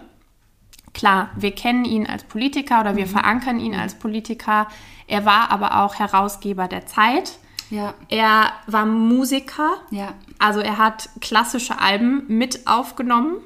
[0.92, 4.66] klar, wir kennen ihn als Politiker oder wir verankern ihn als Politiker.
[5.06, 7.38] Er war aber auch Herausgeber der Zeit.
[7.70, 7.94] Ja.
[8.08, 9.70] Er war Musiker.
[9.92, 10.14] Ja.
[10.40, 13.36] Also er hat klassische Alben mit aufgenommen.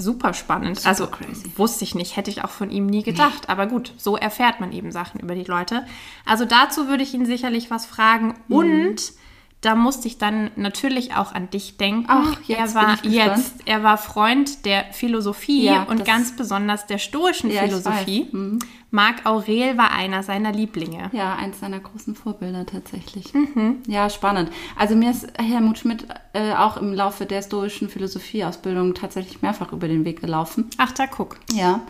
[0.00, 0.76] Super spannend.
[0.76, 1.50] Super also crazy.
[1.56, 3.48] wusste ich nicht, hätte ich auch von ihm nie gedacht.
[3.48, 5.84] Aber gut, so erfährt man eben Sachen über die Leute.
[6.24, 8.34] Also dazu würde ich ihn sicherlich was fragen.
[8.46, 8.56] Mhm.
[8.56, 9.12] Und
[9.60, 12.06] da musste ich dann natürlich auch an dich denken.
[12.08, 16.98] Ach, jetzt er war jetzt, er war Freund der Philosophie Ja, und ganz besonders der
[16.98, 18.28] stoischen Ja, Philosophie.
[18.30, 18.60] Mhm.
[18.90, 21.10] Marc Aurel war einer seiner Lieblinge.
[21.12, 23.34] Ja, eins seiner großen Vorbilder tatsächlich.
[23.34, 23.82] Mhm.
[23.86, 24.50] Ja, spannend.
[24.76, 29.88] Also mir ist Helmut Schmidt äh, auch im Laufe der stoischen Philosophieausbildung tatsächlich mehrfach über
[29.88, 30.70] den Weg gelaufen.
[30.78, 31.36] Ach, da guck.
[31.52, 31.80] Ja.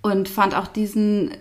[0.00, 1.32] Und fand auch diesen,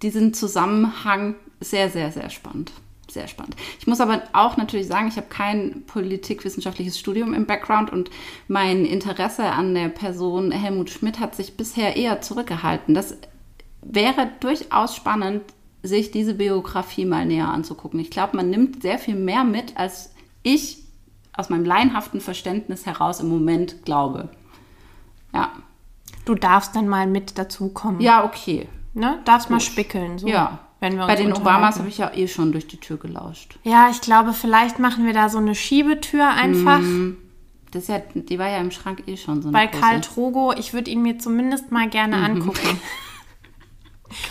[0.00, 2.70] diesen Zusammenhang sehr, sehr, sehr spannend.
[3.18, 3.56] Sehr spannend.
[3.80, 8.10] Ich muss aber auch natürlich sagen, ich habe kein politikwissenschaftliches Studium im Background und
[8.46, 12.94] mein Interesse an der Person Helmut Schmidt hat sich bisher eher zurückgehalten.
[12.94, 13.16] Das
[13.82, 15.42] wäre durchaus spannend,
[15.82, 17.98] sich diese Biografie mal näher anzugucken.
[17.98, 20.84] Ich glaube, man nimmt sehr viel mehr mit, als ich
[21.32, 24.28] aus meinem laienhaften Verständnis heraus im Moment glaube.
[25.34, 25.50] Ja.
[26.24, 28.00] Du darfst dann mal mit dazukommen.
[28.00, 28.68] Ja, okay.
[28.94, 29.18] Ne?
[29.24, 30.20] Darfst mal spickeln.
[30.20, 30.60] So, Ja.
[30.80, 31.32] Wenn wir uns Bei den.
[31.32, 33.58] Obamas habe ich ja eh schon durch die Tür gelauscht.
[33.64, 36.80] Ja, ich glaube, vielleicht machen wir da so eine Schiebetür einfach.
[37.72, 39.80] Das ist ja, die war ja im Schrank eh schon so eine Bei große.
[39.82, 42.24] Karl Drogo, ich würde ihn mir zumindest mal gerne Mhm.
[42.24, 42.80] angucken.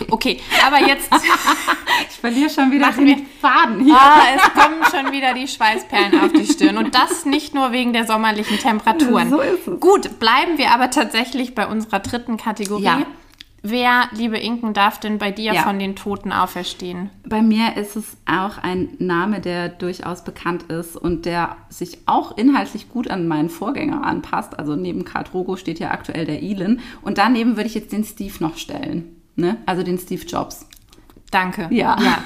[0.09, 1.07] Okay, aber jetzt,
[2.09, 3.93] Ich verliere schon wieder Machen den wir- Faden hier.
[3.95, 6.77] ah, es kommen schon wieder die Schweißperlen auf die Stirn.
[6.77, 9.29] Und das nicht nur wegen der sommerlichen Temperaturen.
[9.29, 9.79] So ist es.
[9.79, 12.83] Gut, bleiben wir aber tatsächlich bei unserer dritten Kategorie.
[12.83, 13.01] Ja.
[13.69, 15.63] Wer, liebe Inken, darf denn bei dir Ja.
[15.63, 17.09] von den Toten auferstehen?
[17.27, 22.37] Bei mir ist es auch ein Name, der durchaus bekannt ist und der sich auch
[22.37, 24.57] inhaltlich gut an meinen Vorgänger anpasst.
[24.57, 26.79] Also neben Karl Drogo steht ja aktuell der Elon.
[27.01, 29.15] Und daneben würde ich jetzt den Steve noch stellen.
[29.35, 29.57] Ne?
[29.65, 30.65] Also den Steve Jobs.
[31.29, 31.67] Danke.
[31.71, 31.97] Ja.
[32.01, 32.23] ja.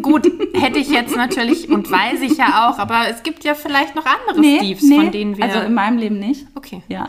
[0.00, 3.96] Gut, hätte ich jetzt natürlich und weiß ich ja auch, aber es gibt ja vielleicht
[3.96, 5.44] noch andere Steves, von denen wir.
[5.44, 6.46] also in meinem Leben nicht.
[6.54, 6.82] okay.
[6.88, 7.08] Ja.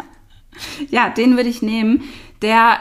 [0.90, 2.04] Ja, den würde ich nehmen.
[2.42, 2.80] Der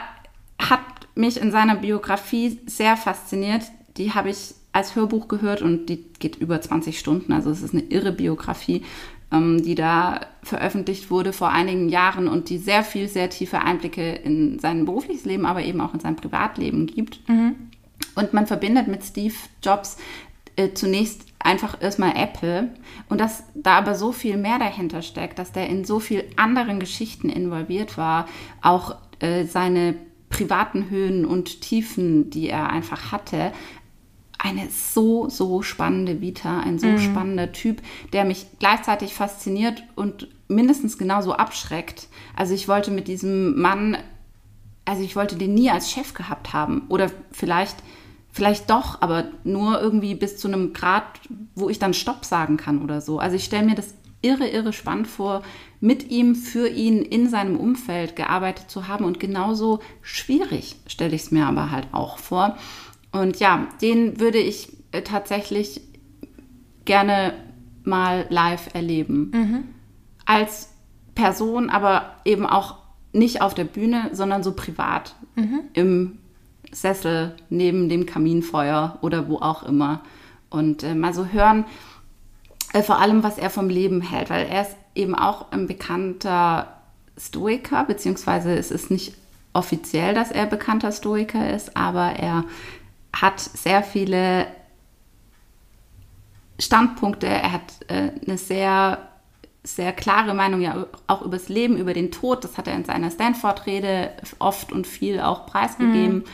[0.59, 0.81] hat
[1.15, 3.63] mich in seiner Biografie sehr fasziniert.
[3.97, 7.33] Die habe ich als Hörbuch gehört und die geht über 20 Stunden.
[7.33, 8.83] Also es ist eine irre Biografie,
[9.33, 14.13] ähm, die da veröffentlicht wurde vor einigen Jahren und die sehr viel, sehr tiefe Einblicke
[14.13, 17.21] in sein berufliches Leben, aber eben auch in sein Privatleben gibt.
[18.17, 19.97] Und man verbindet mit Steve Jobs
[20.57, 22.71] äh, zunächst einfach erstmal Apple
[23.09, 26.81] und dass da aber so viel mehr dahinter steckt, dass der in so viel anderen
[26.81, 28.27] Geschichten involviert war,
[28.63, 29.95] auch äh, seine
[30.37, 33.53] privaten Höhen und Tiefen, die er einfach hatte.
[34.39, 37.81] Eine so, so spannende Vita, ein so spannender Typ,
[38.13, 42.09] der mich gleichzeitig fasziniert und mindestens genauso abschreckt.
[42.37, 43.97] Also ich wollte mit diesem Mann
[44.85, 46.83] also ich wollte den nie als Chef gehabt haben.
[46.89, 47.77] Oder vielleicht,
[48.31, 51.05] vielleicht doch, aber nur irgendwie bis zu einem Grad,
[51.55, 53.19] wo ich dann Stopp sagen kann oder so.
[53.19, 55.43] Also ich stelle mir das irre, irre spannend vor,
[55.85, 59.05] mit ihm, für ihn in seinem Umfeld gearbeitet zu haben.
[59.05, 62.57] Und genauso schwierig stelle ich es mir aber halt auch vor.
[63.13, 65.83] Und ja, den würde ich äh, tatsächlich
[66.87, 67.35] gerne
[67.85, 69.31] mal live erleben.
[70.25, 70.71] Als
[71.15, 72.77] Person, aber eben auch
[73.13, 75.15] nicht auf der Bühne, sondern so privat.
[75.75, 76.19] Im
[76.73, 80.01] Sessel, neben dem Kaminfeuer oder wo auch immer.
[80.49, 81.67] Und äh, mal so hören,
[82.73, 86.81] äh, vor allem, was er vom Leben hält, weil er ist eben auch ein bekannter
[87.19, 89.15] Stoiker, beziehungsweise es ist nicht
[89.53, 92.45] offiziell, dass er bekannter Stoiker ist, aber er
[93.13, 94.47] hat sehr viele
[96.59, 98.99] Standpunkte, er hat äh, eine sehr,
[99.63, 102.45] sehr klare Meinung ja auch über das Leben, über den Tod.
[102.45, 106.25] Das hat er in seiner Stanford-Rede oft und viel auch preisgegeben.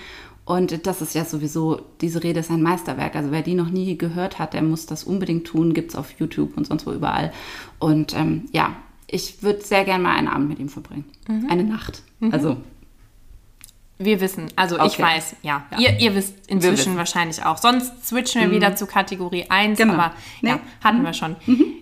[0.44, 3.14] Und das ist ja sowieso, diese Rede ist ein Meisterwerk.
[3.14, 5.74] Also wer die noch nie gehört hat, der muss das unbedingt tun.
[5.74, 7.32] Gibt es auf YouTube und sonst wo überall.
[7.78, 8.74] Und ähm, ja,
[9.06, 11.04] ich würde sehr gerne mal einen Abend mit ihm verbringen.
[11.48, 12.02] Eine Nacht.
[12.32, 12.56] Also
[14.02, 15.02] Wir wissen, also ich Okay.
[15.02, 15.64] weiß, ja.
[15.72, 15.78] Ja.
[15.78, 17.58] Ihr, ihr wisst inzwischen wahrscheinlich auch.
[17.58, 19.92] Sonst switchen wir wieder zu Kategorie 1, Genau.
[19.92, 20.60] aber ja, Nee.
[20.82, 21.36] hatten wir schon.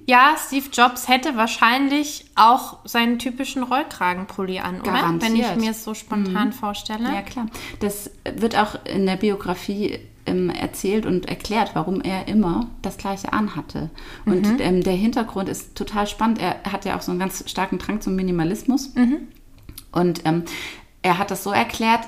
[0.06, 5.14] Ja, Steve Jobs hätte wahrscheinlich auch seinen typischen Rollkragenpulli an, oder?
[5.20, 7.04] Wenn ich mir es so spontan vorstelle.
[7.04, 7.46] Ja, klar.
[7.78, 13.32] Das wird auch in der Biografie ähm, erzählt und erklärt, warum er immer das Gleiche
[13.32, 13.90] anhatte.
[14.26, 16.40] Und ähm, der Hintergrund ist total spannend.
[16.40, 18.92] Er hat ja auch so einen ganz starken Drang zum Minimalismus.
[19.90, 20.42] Und ähm,
[21.02, 22.00] er hat das so erklärt,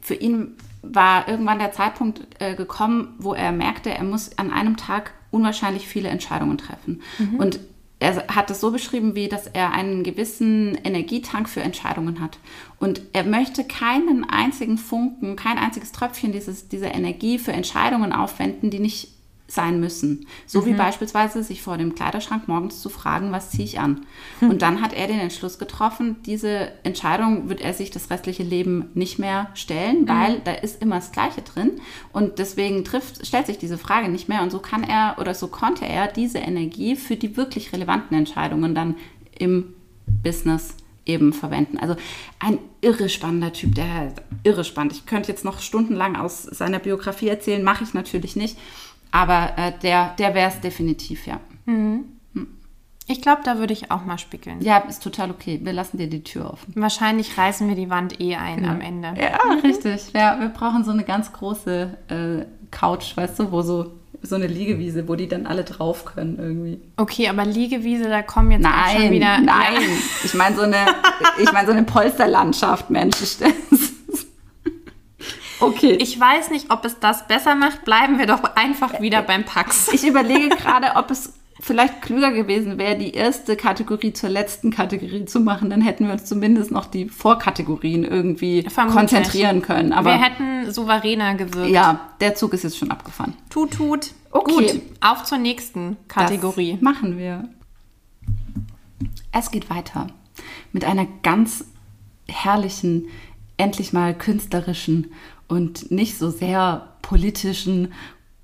[0.00, 4.76] für ihn war irgendwann der Zeitpunkt äh, gekommen, wo er merkte, er muss an einem
[4.76, 7.02] Tag unwahrscheinlich viele Entscheidungen treffen.
[7.38, 7.60] Und
[8.00, 12.38] er hat es so beschrieben, wie dass er einen gewissen Energietank für Entscheidungen hat.
[12.78, 18.70] Und er möchte keinen einzigen Funken, kein einziges Tröpfchen dieses, dieser Energie für Entscheidungen aufwenden,
[18.70, 19.08] die nicht
[19.50, 20.26] sein müssen.
[20.46, 24.06] So wie beispielsweise sich vor dem Kleiderschrank morgens zu fragen, was ziehe ich an?
[24.40, 28.90] Und dann hat er den Entschluss getroffen, diese Entscheidung wird er sich das restliche Leben
[28.94, 31.72] nicht mehr stellen, weil da ist immer das Gleiche drin.
[32.12, 34.42] Und deswegen trifft, stellt sich diese Frage nicht mehr.
[34.42, 38.74] Und so kann er oder so konnte er diese Energie für die wirklich relevanten Entscheidungen
[38.74, 38.94] dann
[39.36, 39.74] im
[40.22, 41.78] Business eben verwenden.
[41.78, 41.96] Also
[42.38, 44.92] ein irre spannender Typ, der irre spannend.
[44.92, 48.56] Ich könnte jetzt noch stundenlang aus seiner Biografie erzählen, mache ich natürlich nicht.
[49.12, 51.40] Aber äh, der, der wäre es definitiv, ja.
[53.06, 54.60] Ich glaube, da würde ich auch mal spickeln.
[54.60, 55.58] Ja, ist total okay.
[55.62, 56.72] Wir lassen dir die Tür offen.
[56.76, 59.14] Wahrscheinlich reißen wir die Wand eh ein am Ende.
[59.20, 60.12] Ja, richtig.
[60.14, 63.92] Ja, wir brauchen so eine ganz große äh, Couch, weißt du, wo so,
[64.22, 66.80] so eine Liegewiese, wo die dann alle drauf können irgendwie.
[66.98, 69.38] Okay, aber Liegewiese, da kommen jetzt auch schon Nein, wieder.
[69.40, 69.74] nein.
[69.74, 69.80] Ja.
[70.24, 70.76] Ich meine so eine,
[71.42, 73.16] ich meine so eine Polsterlandschaft, Mensch.
[75.60, 75.98] Okay.
[76.00, 77.84] Ich weiß nicht, ob es das besser macht.
[77.84, 79.88] Bleiben wir doch einfach wieder beim Pax.
[79.92, 85.26] Ich überlege gerade, ob es vielleicht klüger gewesen wäre, die erste Kategorie zur letzten Kategorie
[85.26, 85.70] zu machen.
[85.70, 88.98] Dann hätten wir uns zumindest noch die Vorkategorien irgendwie Vermutlich.
[88.98, 89.92] konzentrieren können.
[89.92, 91.70] Aber wir hätten souveräner gewirkt.
[91.70, 93.34] ja, der Zug ist jetzt schon abgefahren.
[93.50, 94.12] Tut, tut.
[94.30, 94.52] Okay.
[94.52, 96.72] Gut, auf zur nächsten Kategorie.
[96.74, 97.48] Das machen wir.
[99.32, 100.06] Es geht weiter
[100.72, 101.64] mit einer ganz
[102.28, 103.08] herrlichen,
[103.56, 105.12] endlich mal künstlerischen
[105.50, 107.92] und nicht so sehr politischen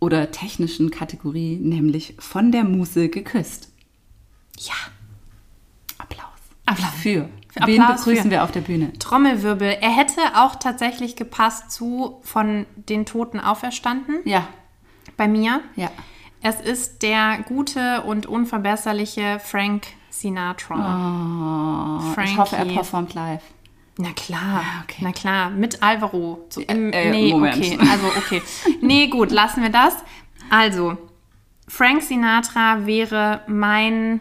[0.01, 3.71] oder technischen Kategorie, nämlich von der Muse geküsst.
[4.59, 4.75] Ja.
[5.99, 6.27] Applaus.
[6.66, 6.90] Applaus.
[7.01, 7.29] Für.
[7.49, 8.31] Für Wen Applaus begrüßen für.
[8.31, 8.92] wir auf der Bühne?
[8.99, 9.79] Trommelwirbel.
[9.81, 14.16] Er hätte auch tatsächlich gepasst zu von den Toten auferstanden.
[14.25, 14.47] Ja,
[15.16, 15.61] Bei mir.
[15.77, 15.90] ja.
[16.42, 22.01] Es ist der gute und unverbesserliche Frank Sinatra.
[22.16, 23.42] Oh, ich hoffe, er performt live.
[23.98, 25.02] Na klar, okay.
[25.02, 26.44] na klar, mit Alvaro.
[26.50, 27.56] So im, äh, nee, Moment.
[27.56, 28.42] okay, also okay.
[28.82, 29.94] Nee, gut, lassen wir das.
[30.50, 30.98] Also,
[31.66, 34.20] Frank Sinatra wäre mein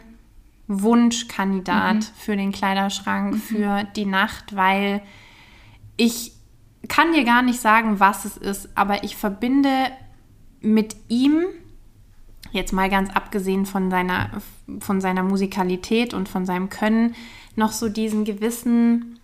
[0.66, 5.02] Wunschkandidat für den Kleiderschrank für die Nacht, weil
[5.96, 6.32] ich
[6.88, 9.90] kann dir gar nicht sagen, was es ist, aber ich verbinde
[10.60, 11.44] mit ihm,
[12.50, 14.30] jetzt mal ganz abgesehen von seiner,
[14.80, 17.14] von seiner Musikalität und von seinem Können,
[17.54, 19.15] noch so diesen gewissen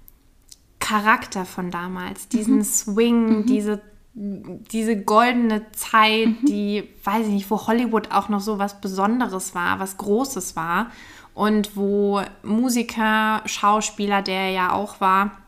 [0.92, 3.80] Charakter von damals, diesen Swing, diese,
[4.12, 9.78] diese goldene Zeit, die, weiß ich nicht, wo Hollywood auch noch so was Besonderes war,
[9.78, 10.90] was Großes war
[11.32, 15.38] und wo Musiker, Schauspieler, der er ja auch war,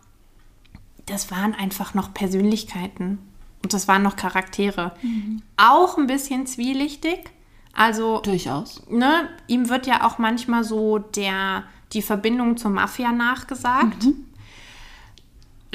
[1.05, 3.19] das waren einfach noch Persönlichkeiten
[3.63, 4.93] und das waren noch Charaktere.
[5.59, 7.19] Auch ein bisschen zwielichtig.
[7.75, 8.83] Also Durchaus.
[8.89, 14.07] ne, ihm wird ja auch manchmal so der, die Verbindung zur Mafia nachgesagt.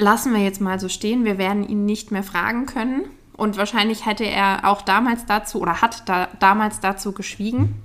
[0.00, 1.26] Lassen wir jetzt mal so stehen.
[1.26, 3.02] Wir werden ihn nicht mehr fragen können.
[3.34, 7.82] Und wahrscheinlich hätte er auch damals dazu oder hat da, damals dazu geschwiegen.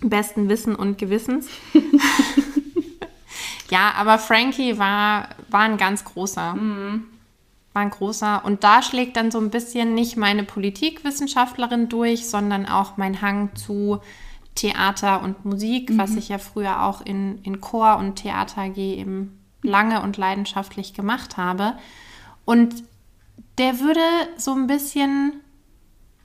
[0.00, 1.48] Besten Wissen und Gewissens.
[3.70, 6.56] ja, aber Frankie war, war ein ganz großer.
[7.72, 8.44] War ein großer.
[8.44, 13.54] Und da schlägt dann so ein bisschen nicht meine Politikwissenschaftlerin durch, sondern auch mein Hang
[13.54, 14.00] zu
[14.56, 19.43] Theater und Musik, was ich ja früher auch in, in Chor und Theater AG eben
[19.64, 21.74] lange und leidenschaftlich gemacht habe.
[22.44, 22.84] Und
[23.58, 24.00] der würde
[24.36, 25.32] so ein bisschen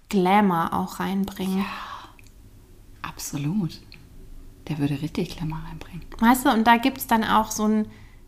[0.09, 1.65] Glamour auch reinbringen.
[3.01, 3.79] Absolut.
[4.67, 6.01] Der würde richtig Glamour reinbringen.
[6.19, 7.87] Weißt du, und da gibt es dann auch so einen,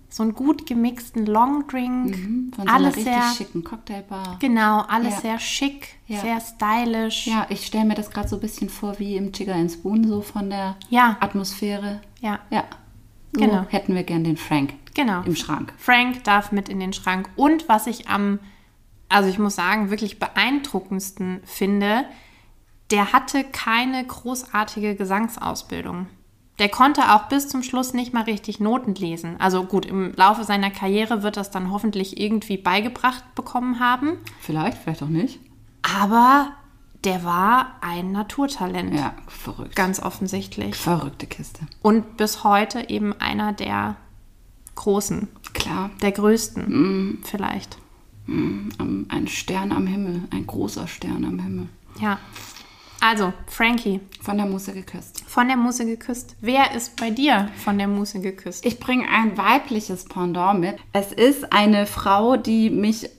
[0.10, 2.18] so einen gut gemixten Longdrink.
[2.18, 4.38] Mhm, Von so alles einer richtig sehr, schicken Cocktailbar.
[4.40, 5.22] genau, alles Ja.
[5.22, 6.20] sehr schick, Ja.
[6.22, 7.28] sehr stylisch.
[7.28, 10.08] Ja, ich stelle mir das gerade so ein bisschen vor wie im Chicken and Spoon,
[10.08, 11.18] so von der Ja.
[11.20, 12.02] Atmosphäre.
[12.22, 12.64] Ja, Ja.
[13.34, 13.66] So Genau.
[13.70, 15.24] hätten wir gern den Frank genau.
[15.24, 15.74] im Schrank.
[15.78, 17.30] Frank darf mit in den Schrank.
[17.36, 18.40] Und was ich am,
[19.10, 22.06] also ich muss sagen, wirklich beeindruckendsten finde,
[22.92, 26.08] der hatte keine großartige Gesangsausbildung.
[26.60, 29.36] Der konnte auch bis zum Schluss nicht mal richtig Noten lesen.
[29.40, 34.18] Also gut, im Laufe seiner Karriere wird das dann hoffentlich irgendwie beigebracht bekommen haben.
[34.42, 35.40] Vielleicht, vielleicht auch nicht.
[35.82, 36.52] Aber
[37.04, 38.94] der war ein Naturtalent.
[38.94, 39.76] Ja, verrückt.
[39.76, 40.76] Ganz offensichtlich.
[40.76, 41.62] Verrückte Kiste.
[41.82, 43.96] Und bis heute eben einer der
[44.76, 45.28] Großen.
[45.54, 45.92] Klar.
[46.02, 47.78] Der Größten vielleicht.
[48.28, 51.68] Am- Ein Stern am Himmel, ein großer Stern am Himmel.
[52.00, 52.20] Ja.
[53.04, 55.24] Also, Frankie, Von der Muse geküsst.
[55.28, 56.36] von der Muse geküsst.
[56.40, 58.64] Wer ist bei dir von der Muse geküsst?
[58.66, 60.76] Ich bringe ein weibliches Pendant mit.
[60.94, 63.10] Es ist eine Frau, die mich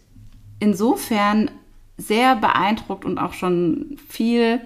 [0.60, 1.50] insofern
[1.98, 4.60] sehr beeindruckt und auch schon viel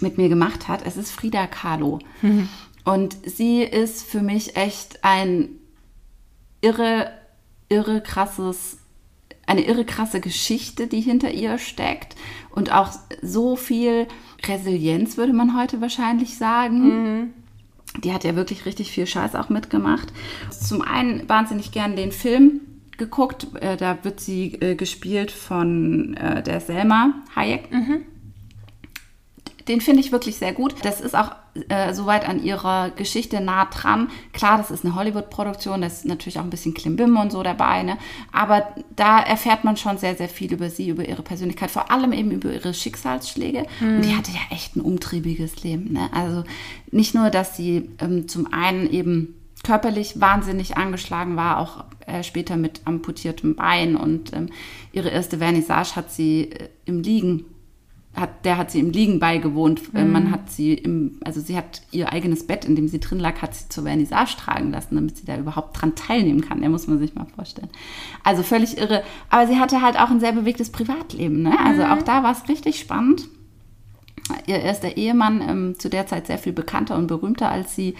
[0.00, 0.84] mit mir gemacht hat.
[0.84, 2.00] Es ist Frida Kahlo.
[2.86, 5.48] Und sie ist für mich echt ein
[6.60, 7.10] irre,
[7.68, 8.78] irre krasses,
[9.44, 12.14] eine irre krasse Geschichte, die hinter ihr steckt.
[12.50, 14.06] Und auch so viel
[14.46, 17.34] Resilienz, würde man heute wahrscheinlich sagen.
[18.04, 20.12] Die hat ja wirklich richtig viel Scheiß auch mitgemacht.
[20.50, 22.60] Zum einen wahnsinnig gern den Film
[22.98, 23.48] geguckt.
[23.60, 27.68] Äh, da wird sie äh, gespielt von äh, der Selma Hayek.
[29.66, 30.76] Den finde ich wirklich sehr gut.
[30.84, 31.32] Das ist auch
[31.68, 34.08] äh, soweit an ihrer Geschichte nah dran.
[34.32, 37.82] Klar, das ist eine Hollywood-Produktion, da ist natürlich auch ein bisschen Klimbim und so dabei,
[37.82, 37.98] ne?
[38.32, 42.12] aber da erfährt man schon sehr, sehr viel über sie, über ihre Persönlichkeit, vor allem
[42.12, 43.66] eben über ihre Schicksalsschläge.
[43.96, 45.92] Und die hatte ja echt ein umtriebiges Leben.
[45.92, 46.08] Ne?
[46.12, 46.44] Also
[46.90, 52.56] nicht nur, dass sie ähm, zum einen eben körperlich wahnsinnig angeschlagen war, auch äh, später
[52.56, 54.48] mit amputiertem Bein und ähm,
[54.92, 57.44] ihre erste Vernissage hat sie äh, im Liegen
[58.16, 59.82] hat, der hat sie im Liegen beigewohnt.
[59.94, 63.18] Äh, Man hat sie im, also sie hat ihr eigenes Bett, in dem sie drin
[63.18, 66.60] lag, hat sie zur Vernissage tragen lassen, damit sie da überhaupt dran teilnehmen kann.
[66.60, 67.68] Der muss man sich mal vorstellen.
[68.24, 69.02] Also völlig irre.
[69.30, 71.42] Aber sie hatte halt auch ein sehr bewegtes Privatleben.
[71.42, 71.56] Ne?
[71.64, 73.28] Also auch da war es richtig spannend.
[74.46, 77.94] Ihr erster Ehemann, ähm, zu der Zeit sehr viel bekannter und berühmter als sie,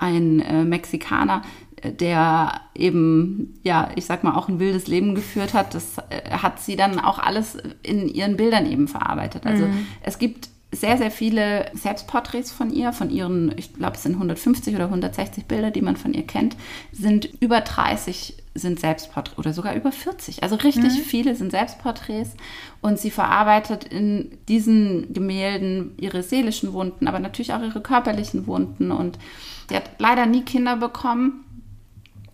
[0.00, 1.42] ein äh, Mexikaner,
[1.84, 5.74] der eben, ja, ich sag mal, auch ein wildes Leben geführt hat.
[5.74, 9.46] Das äh, hat sie dann auch alles in ihren Bildern eben verarbeitet.
[9.46, 9.66] Also
[10.02, 14.74] es gibt sehr, sehr viele Selbstporträts von ihr, von ihren, ich glaube, es sind 150
[14.74, 16.56] oder 160 Bilder, die man von ihr kennt,
[16.92, 20.42] sind über 30 sind Selbstporträts oder sogar über 40.
[20.42, 22.30] Also richtig viele sind Selbstporträts
[22.80, 28.90] und sie verarbeitet in diesen Gemälden ihre seelischen Wunden, aber natürlich auch ihre körperlichen Wunden
[28.90, 29.18] und
[29.68, 31.44] sie hat leider nie Kinder bekommen.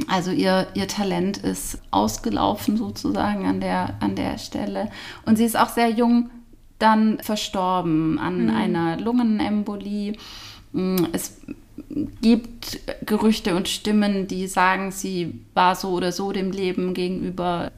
[0.08, 4.90] Also ihr, ihr Talent ist ausgelaufen sozusagen an der, an der Stelle.
[5.24, 6.30] Und sie ist auch sehr jung
[6.78, 10.16] dann verstorben an einer Lungenembolie.
[10.72, 11.40] Mm, Es
[12.20, 17.72] gibt Gerüchte und Stimmen, die sagen, sie war so oder so dem Leben gegenüber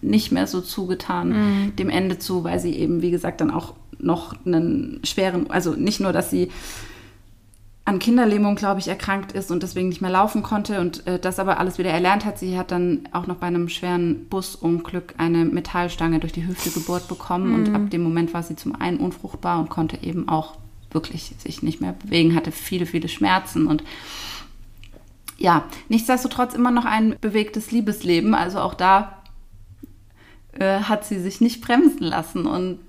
[0.00, 4.34] nicht mehr so zugetan, dem Ende zu, weil sie eben, wie gesagt, dann auch noch
[4.46, 6.50] einen schweren, also nicht nur, dass sie
[7.88, 11.38] an Kinderlähmung, glaube ich, erkrankt ist und deswegen nicht mehr laufen konnte und äh, das
[11.38, 12.38] aber alles wieder erlernt hat.
[12.38, 17.08] Sie hat dann auch noch bei einem schweren Busunglück eine Metallstange durch die Hüfte gebohrt
[17.08, 20.58] bekommen und ab dem Moment war sie zum einen unfruchtbar und konnte eben auch
[20.90, 23.82] wirklich sich nicht mehr bewegen, hatte viele, viele Schmerzen und
[25.38, 28.34] ja, nichtsdestotrotz immer noch ein bewegtes Liebesleben.
[28.34, 29.22] Also auch da
[30.52, 32.80] äh, hat sie sich nicht bremsen lassen und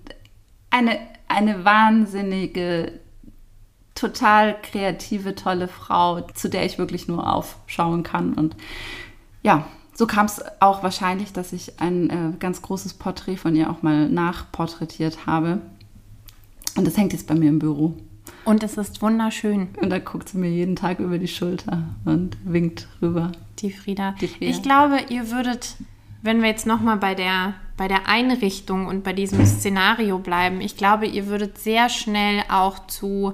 [0.72, 3.00] eine, eine wahnsinnige
[4.00, 8.34] total kreative, tolle Frau, zu der ich wirklich nur aufschauen kann.
[8.34, 8.56] Und
[9.44, 13.70] ja, so kam es auch wahrscheinlich, dass ich ein äh, ganz großes Porträt von ihr
[13.70, 15.60] auch mal nachporträtiert habe.
[16.78, 17.94] Und das hängt jetzt bei mir im Büro.
[18.46, 22.38] Und es ist wunderschön, Und da guckt sie mir jeden Tag über die Schulter und
[22.46, 23.32] winkt rüber.
[23.60, 24.16] die Frieda.
[24.22, 24.52] Die Frieda.
[24.52, 25.76] Ich glaube, ihr würdet,
[26.22, 30.78] wenn wir jetzt nochmal bei der, bei der Einrichtung und bei diesem Szenario bleiben, ich
[30.78, 33.34] glaube, ihr würdet sehr schnell auch zu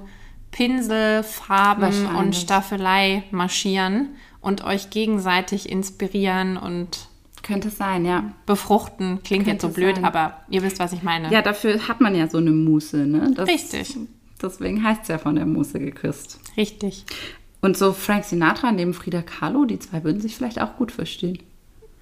[0.56, 4.08] Pinsel, Farben und Staffelei marschieren
[4.40, 7.08] und euch gegenseitig inspirieren und
[7.42, 8.32] Könnte es sein, ja.
[8.46, 9.22] befruchten.
[9.22, 10.06] Klingt Könnte jetzt so blöd, sein.
[10.06, 11.30] aber ihr wisst, was ich meine.
[11.30, 13.32] Ja, dafür hat man ja so eine Muße, ne?
[13.34, 13.98] Das, Richtig.
[14.40, 16.40] Deswegen heißt es ja von der Muße geküsst.
[16.56, 17.04] Richtig.
[17.60, 21.38] Und so Frank Sinatra neben Frida Kahlo, die zwei würden sich vielleicht auch gut verstehen.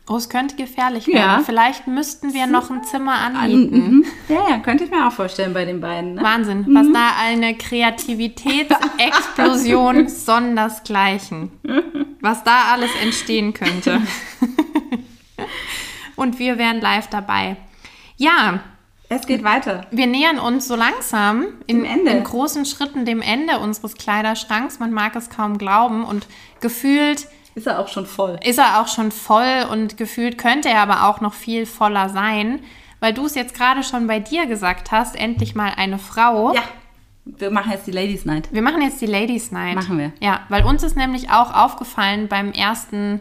[0.06, 1.14] Oh, es könnte gefährlich Ja.
[1.14, 1.44] werden.
[1.46, 3.96] Vielleicht müssten wir noch ein Zimmer anmieten.
[3.96, 4.04] Mhm.
[4.28, 6.16] Ja, ja, könnte ich mir auch vorstellen bei den beiden.
[6.16, 6.22] Ne?
[6.22, 11.50] Wahnsinn, was da eine Kreativitätsexplosion sondersgleichen.
[12.20, 14.02] Was da alles entstehen könnte.
[16.16, 17.56] Und wir wären live dabei.
[18.16, 18.60] Ja,
[19.08, 19.86] Es geht weiter.
[19.90, 24.78] wir nähern uns so langsam in, in großen Schritten dem Ende unseres Kleiderschranks.
[24.78, 26.26] Man mag es kaum glauben und
[26.60, 28.38] gefühlt Ist er auch schon voll.
[28.44, 32.60] ist er auch schon voll und gefühlt könnte er aber auch noch viel voller sein,
[33.00, 36.54] weil du es jetzt gerade schon bei dir gesagt hast, endlich mal eine Frau.
[36.54, 36.62] Ja.
[37.26, 38.48] Wir machen jetzt die Ladies Night.
[38.52, 39.76] Wir machen jetzt die Ladies Night.
[39.76, 40.12] Machen wir.
[40.20, 43.20] Ja, weil uns ist nämlich auch aufgefallen beim ersten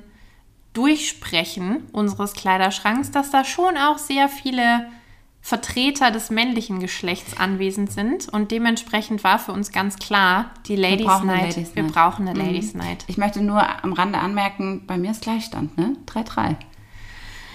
[0.74, 4.88] Durchsprechen unseres Kleiderschranks, dass da schon auch sehr viele
[5.46, 8.30] Vertreter des männlichen Geschlechts anwesend sind.
[8.30, 11.56] Und dementsprechend war für uns ganz klar, die Ladies brauchen eine Night.
[11.58, 11.92] Ladies wir Night.
[11.94, 13.04] brauchen eine Ladies Night.
[13.08, 15.98] Ich möchte nur am Rande anmerken, bei mir ist Gleichstand, ne?
[16.08, 16.56] 3-3.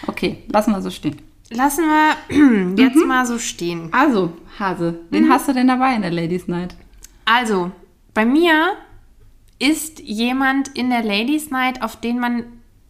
[0.06, 1.16] Okay, lassen wir so stehen.
[1.50, 3.08] Lassen wir jetzt Mhm.
[3.08, 3.88] mal so stehen.
[3.92, 5.32] Also, Hase, wen Mhm.
[5.32, 6.76] hast du denn dabei in der Ladies Night?
[7.24, 7.70] Also,
[8.12, 8.74] bei mir
[9.58, 12.44] ist jemand in der Ladies Night, auf den man,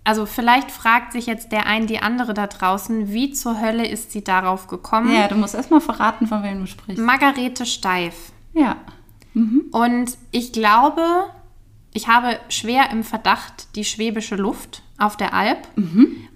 [0.09, 4.11] also vielleicht fragt sich jetzt der ein, die andere da draußen, wie zur Hölle ist
[4.11, 5.15] sie darauf gekommen?
[5.15, 7.05] Ja, du musst erstmal verraten, von wem du sprichst.
[7.05, 8.33] Margarete Steif.
[8.55, 8.77] Ja.
[9.71, 11.05] Und ich glaube,
[11.93, 15.69] ich habe schwer im Verdacht die schwäbische Luft auf der Alp,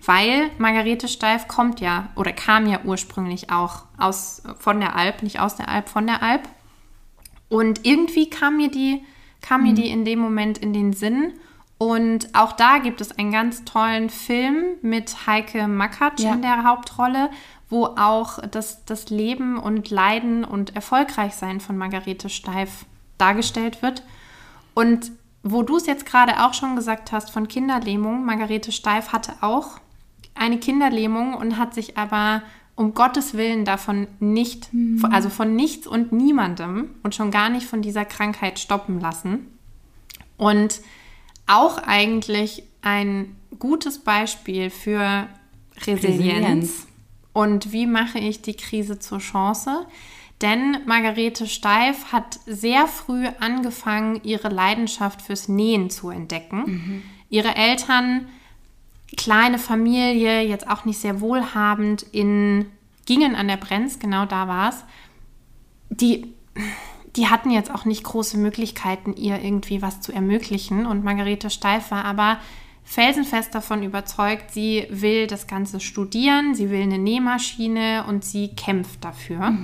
[0.05, 5.41] weil Margarete Steif kommt ja oder kam ja ursprünglich auch aus, von der Alp, nicht
[5.41, 6.47] aus der Alp, von der Alp.
[7.49, 9.03] Und irgendwie kam mir die,
[9.41, 11.33] kam mir die in dem Moment in den Sinn.
[11.83, 16.33] Und auch da gibt es einen ganz tollen Film mit Heike Makatsch Ja.
[16.33, 17.29] in der Hauptrolle,
[17.69, 22.87] wo auch das, das Leben und Leiden und Erfolgreichsein von Margarete Steif
[23.19, 24.05] dargestellt wird.
[24.75, 25.11] Und
[25.43, 29.81] wo du es jetzt gerade auch schon gesagt hast von Kinderlähmung, Margarete Steif hatte auch
[30.37, 32.43] eine Kinderlähmung und hat sich aber
[32.77, 34.69] um Gottes Willen davon nicht,
[35.11, 39.49] also von nichts und niemandem und schon gar nicht von dieser Krankheit stoppen lassen.
[40.37, 40.81] Und
[41.47, 45.29] auch eigentlich ein gutes Beispiel für
[45.87, 46.05] Resilienz.
[46.05, 46.87] Resilienz.
[47.33, 49.87] Und wie mache ich die Krise zur Chance?
[50.43, 57.03] Denn Margarete Steif hat sehr früh angefangen, ihre Leidenschaft fürs Nähen zu entdecken.
[57.31, 58.27] Ihre Eltern,
[59.17, 62.67] kleine Familie, jetzt auch nicht sehr wohlhabend, in
[63.07, 64.85] Gingen an der Brenz, genau da war es,
[65.91, 66.35] die,
[67.17, 70.87] die hatten jetzt auch nicht große Möglichkeiten, ihr irgendwie was zu ermöglichen.
[70.87, 72.39] Und Margarete Steif war aber
[72.85, 79.05] felsenfest davon überzeugt, sie will das Ganze studieren, sie will eine Nähmaschine und sie kämpft
[79.05, 79.55] dafür.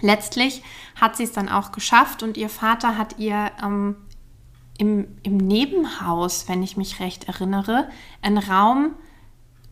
[0.00, 0.62] Letztlich
[1.00, 3.96] hat sie es dann auch geschafft und ihr Vater hat ihr ähm,
[4.76, 7.88] im, im Nebenhaus, wenn ich mich recht erinnere,
[8.20, 8.90] einen Raum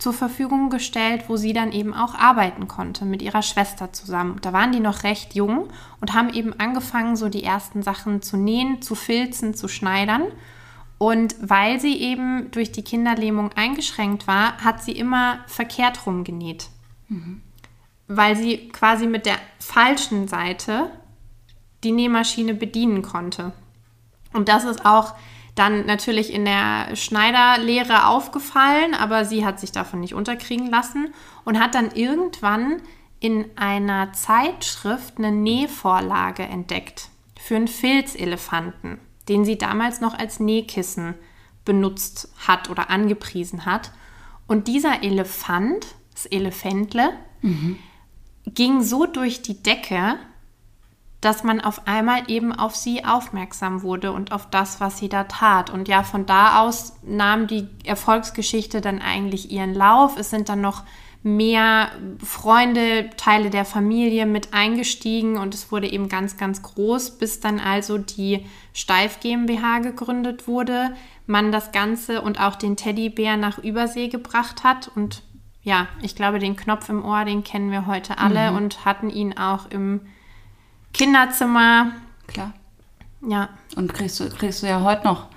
[0.03, 4.37] zur Verfügung gestellt, wo sie dann eben auch arbeiten konnte mit ihrer Schwester zusammen.
[4.41, 5.69] Da waren die noch recht jung
[6.01, 10.23] und haben eben angefangen, so die ersten Sachen zu nähen, zu filzen, zu schneidern.
[10.97, 16.67] Und weil sie eben durch die Kinderlähmung eingeschränkt war, hat sie immer verkehrt rum genäht.
[18.09, 20.91] Weil sie quasi mit der falschen Seite
[21.85, 23.53] die Nähmaschine bedienen konnte.
[24.33, 25.15] Und das ist auch
[25.55, 31.13] dann natürlich in der Schneiderlehre aufgefallen, aber sie hat sich davon nicht unterkriegen lassen
[31.45, 32.81] und hat dann irgendwann
[33.19, 38.99] in einer Zeitschrift eine Nähvorlage entdeckt für einen Filzelefanten,
[39.29, 41.13] den sie damals noch als Nähkissen
[41.65, 43.91] benutzt hat oder angepriesen hat.
[44.47, 47.13] Und dieser Elefant, das Elefantle,
[48.45, 50.17] ging so durch die Decke,
[51.23, 55.23] dass man auf einmal eben auf sie aufmerksam wurde und auf das, was sie da
[55.23, 55.69] tat.
[55.69, 60.17] Und ja, von da aus nahm die Erfolgsgeschichte dann eigentlich ihren Lauf.
[60.17, 60.83] Es sind dann noch
[61.23, 61.89] mehr
[62.21, 67.61] Freunde, Teile der Familie mit eingestiegen und es wurde eben ganz, ganz groß, bis dann
[67.61, 70.93] also die Steif GmbH gegründet wurde,
[71.25, 75.23] man das Ganze und auch den Teddybär nach Übersee gebracht hat und
[75.61, 79.37] ja, ich glaube, den Knopf im Ohr, den kennen wir heute alle und hatten ihn
[79.37, 80.01] auch im
[80.93, 81.91] Kinderzimmer.
[82.27, 82.53] Klar.
[83.27, 85.27] Ja, Und kriegst du, kriegst du ja heute noch,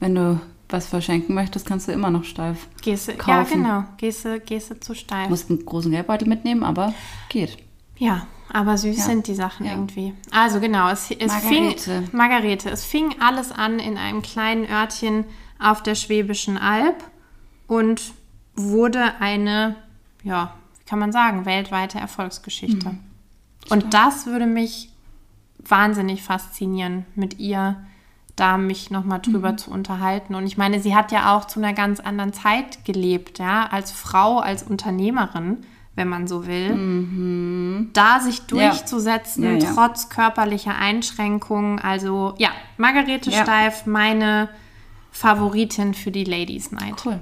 [0.00, 2.66] wenn du was verschenken möchtest, kannst du immer noch steif.
[2.82, 3.62] gehst du, ja Kaufen.
[3.62, 5.24] genau, gehst du, gehst du zu steif.
[5.24, 6.94] Du musst einen großen Geldbeutel mitnehmen, aber
[7.28, 7.58] geht.
[7.96, 9.04] Ja, aber süß Ja.
[9.04, 9.72] sind die Sachen Ja.
[9.72, 10.14] irgendwie.
[10.30, 12.02] Also genau, es, es Margarete.
[12.02, 15.24] fing Margarete, es fing alles an in einem kleinen Örtchen
[15.60, 17.04] auf der Schwäbischen Alb
[17.68, 18.02] und
[18.56, 19.76] wurde eine,
[20.22, 22.88] ja, wie kann man sagen, weltweite Erfolgsgeschichte.
[22.88, 22.98] Mhm.
[23.70, 24.90] Und das würde mich
[25.70, 27.76] wahnsinnig faszinieren, mit ihr
[28.36, 29.58] da mich nochmal drüber Mhm.
[29.58, 30.34] zu unterhalten.
[30.34, 33.92] Und ich meine, sie hat ja auch zu einer ganz anderen Zeit gelebt, ja, als
[33.92, 35.58] Frau, als Unternehmerin,
[35.94, 37.88] wenn man so will.
[37.92, 39.60] Da sich durchzusetzen, Mhm.
[39.60, 39.72] Ja, ja.
[39.74, 41.78] trotz körperlicher Einschränkungen.
[41.78, 43.44] Also ja, Margarete Ja.
[43.44, 44.48] Steif, meine
[45.12, 46.94] Favoritin für die Ladies Night.
[47.04, 47.20] Cool.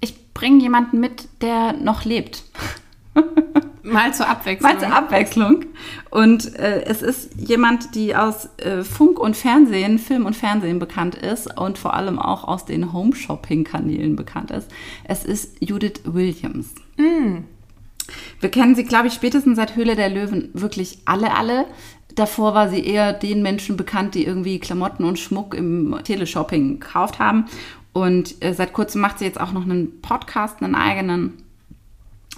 [0.00, 2.44] Ich bringe jemanden mit, der noch lebt.
[3.84, 4.72] Mal zur Abwechslung.
[4.72, 5.64] Mal zur Abwechslung.
[6.10, 11.14] Und äh, es ist jemand, die aus äh, Funk und Fernsehen, Film und Fernsehen bekannt
[11.14, 14.70] ist und vor allem auch aus den Home-Shopping-Kanälen bekannt ist.
[15.04, 16.74] Es ist Judith Williams.
[18.40, 21.66] Wir kennen sie, glaube ich, spätestens seit Höhle der Löwen wirklich alle, alle.
[22.14, 27.18] Davor war sie eher den Menschen bekannt, die irgendwie Klamotten und Schmuck im Teleshopping gekauft
[27.18, 27.46] haben.
[27.92, 31.43] Und äh, seit kurzem macht sie jetzt auch noch einen Podcast, einen eigenen,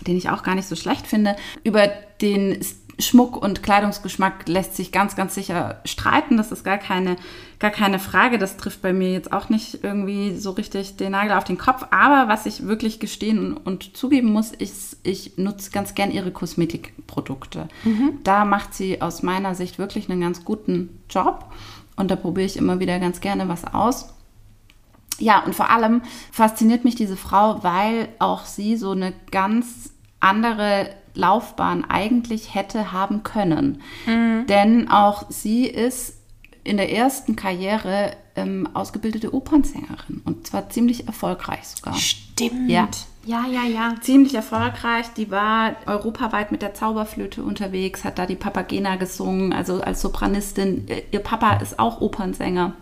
[0.00, 1.88] den ich auch gar nicht so schlecht finde, über
[2.20, 2.60] den
[2.98, 6.38] Schmuck und Kleidungsgeschmack lässt sich ganz, ganz sicher streiten.
[6.38, 7.16] Das ist gar keine,
[7.58, 8.38] gar keine Frage.
[8.38, 11.86] Das trifft bei mir jetzt auch nicht irgendwie so richtig den Nagel auf den Kopf.
[11.90, 17.68] Aber was ich wirklich gestehen und zugeben muss, ist, ich nutze ganz gern ihre Kosmetikprodukte.
[17.84, 18.18] Mhm.
[18.24, 21.52] Da macht sie aus meiner Sicht wirklich einen ganz guten Job.
[21.96, 24.15] Und da probiere ich immer wieder ganz gerne was aus.
[25.18, 29.90] Ja, und vor allem fasziniert mich diese Frau, weil auch sie so eine ganz
[30.20, 33.82] andere Laufbahn eigentlich hätte haben können.
[34.06, 34.46] Mhm.
[34.46, 36.14] Denn auch sie ist
[36.64, 41.94] in der ersten Karriere ähm, ausgebildete Opernsängerin und zwar ziemlich erfolgreich sogar.
[41.94, 42.70] Stimmt.
[42.70, 42.88] Ja.
[43.24, 43.94] Ja, ja, ja.
[44.02, 45.06] Ziemlich erfolgreich.
[45.16, 50.86] Die war europaweit mit der Zauberflöte unterwegs, hat da die Papagena gesungen, also als Sopranistin.
[51.10, 52.74] Ihr Papa ist auch Opernsänger.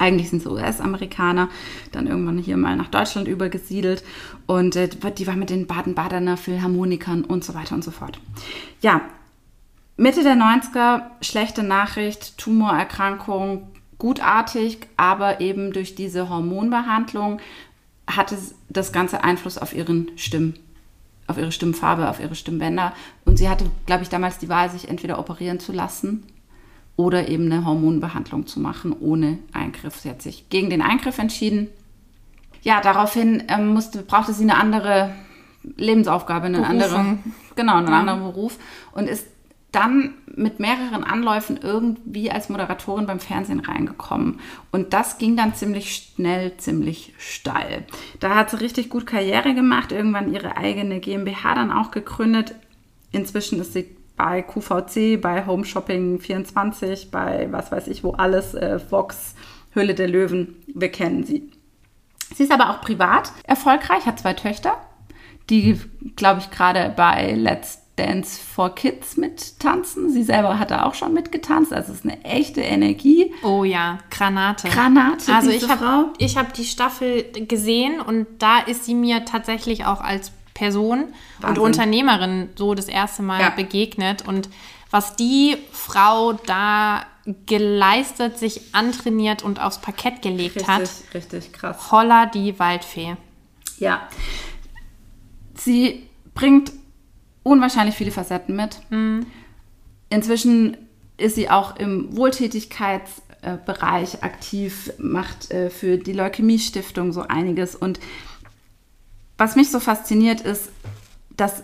[0.00, 1.50] Eigentlich sind sie US-Amerikaner,
[1.92, 4.02] dann irgendwann hier mal nach Deutschland übergesiedelt
[4.46, 8.18] und äh, die war mit den Baden-Badener Philharmonikern und so weiter und so fort.
[8.80, 9.02] Ja,
[9.98, 17.38] Mitte der 90er, schlechte Nachricht, Tumorerkrankung, gutartig, aber eben durch diese Hormonbehandlung
[18.06, 18.38] hatte
[18.70, 20.58] das Ganze Einfluss auf ihren Stimmen,
[21.26, 22.94] auf ihre Stimmfarbe, auf ihre Stimmbänder.
[23.26, 26.24] Und sie hatte, glaube ich, damals die Wahl, sich entweder operieren zu lassen
[27.00, 29.96] oder eben eine Hormonbehandlung zu machen ohne Eingriff.
[29.96, 31.68] Sie hat sich gegen den Eingriff entschieden.
[32.62, 35.14] Ja, daraufhin ähm, musste, brauchte sie eine andere
[35.62, 37.18] Lebensaufgabe, eine andere,
[37.56, 37.98] genau, einen ja.
[37.98, 38.58] anderen Beruf
[38.92, 39.26] und ist
[39.72, 44.40] dann mit mehreren Anläufen irgendwie als Moderatorin beim Fernsehen reingekommen.
[44.70, 47.86] Und das ging dann ziemlich schnell, ziemlich steil.
[48.18, 52.54] Da hat sie richtig gut Karriere gemacht, irgendwann ihre eigene GmbH dann auch gegründet.
[53.12, 58.52] Inzwischen ist sie bei QVC, bei Home Shopping 24, bei was weiß ich wo alles,
[58.52, 59.34] äh, Vox,
[59.72, 61.50] Höhle der Löwen, wir kennen sie.
[62.34, 64.76] Sie ist aber auch privat erfolgreich, hat zwei Töchter,
[65.48, 65.80] die,
[66.16, 70.10] glaube ich, gerade bei Let's Dance for Kids mittanzen.
[70.10, 73.32] Sie selber hat da auch schon mitgetanzt, also es ist eine echte Energie.
[73.42, 74.68] Oh ja, Granate.
[74.68, 75.32] Granate.
[75.32, 80.30] Also ich habe hab die Staffel gesehen und da ist sie mir tatsächlich auch als
[80.60, 81.48] Person Wahnsinn.
[81.48, 83.48] und Unternehmerin so das erste Mal ja.
[83.48, 84.28] begegnet.
[84.28, 84.50] Und
[84.90, 87.06] was die Frau da
[87.46, 90.90] geleistet, sich antrainiert und aufs Parkett gelegt richtig, hat.
[91.14, 91.90] Richtig, krass.
[91.90, 93.16] Holla die Waldfee.
[93.78, 94.06] Ja.
[95.54, 96.72] Sie bringt
[97.42, 98.80] unwahrscheinlich viele Facetten mit.
[98.90, 99.24] Mhm.
[100.10, 100.76] Inzwischen
[101.16, 107.98] ist sie auch im Wohltätigkeitsbereich aktiv, macht äh, für die Leukämie-Stiftung so einiges und
[109.40, 110.68] was mich so fasziniert ist,
[111.34, 111.62] dass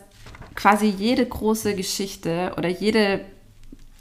[0.55, 3.21] quasi jede große Geschichte oder jede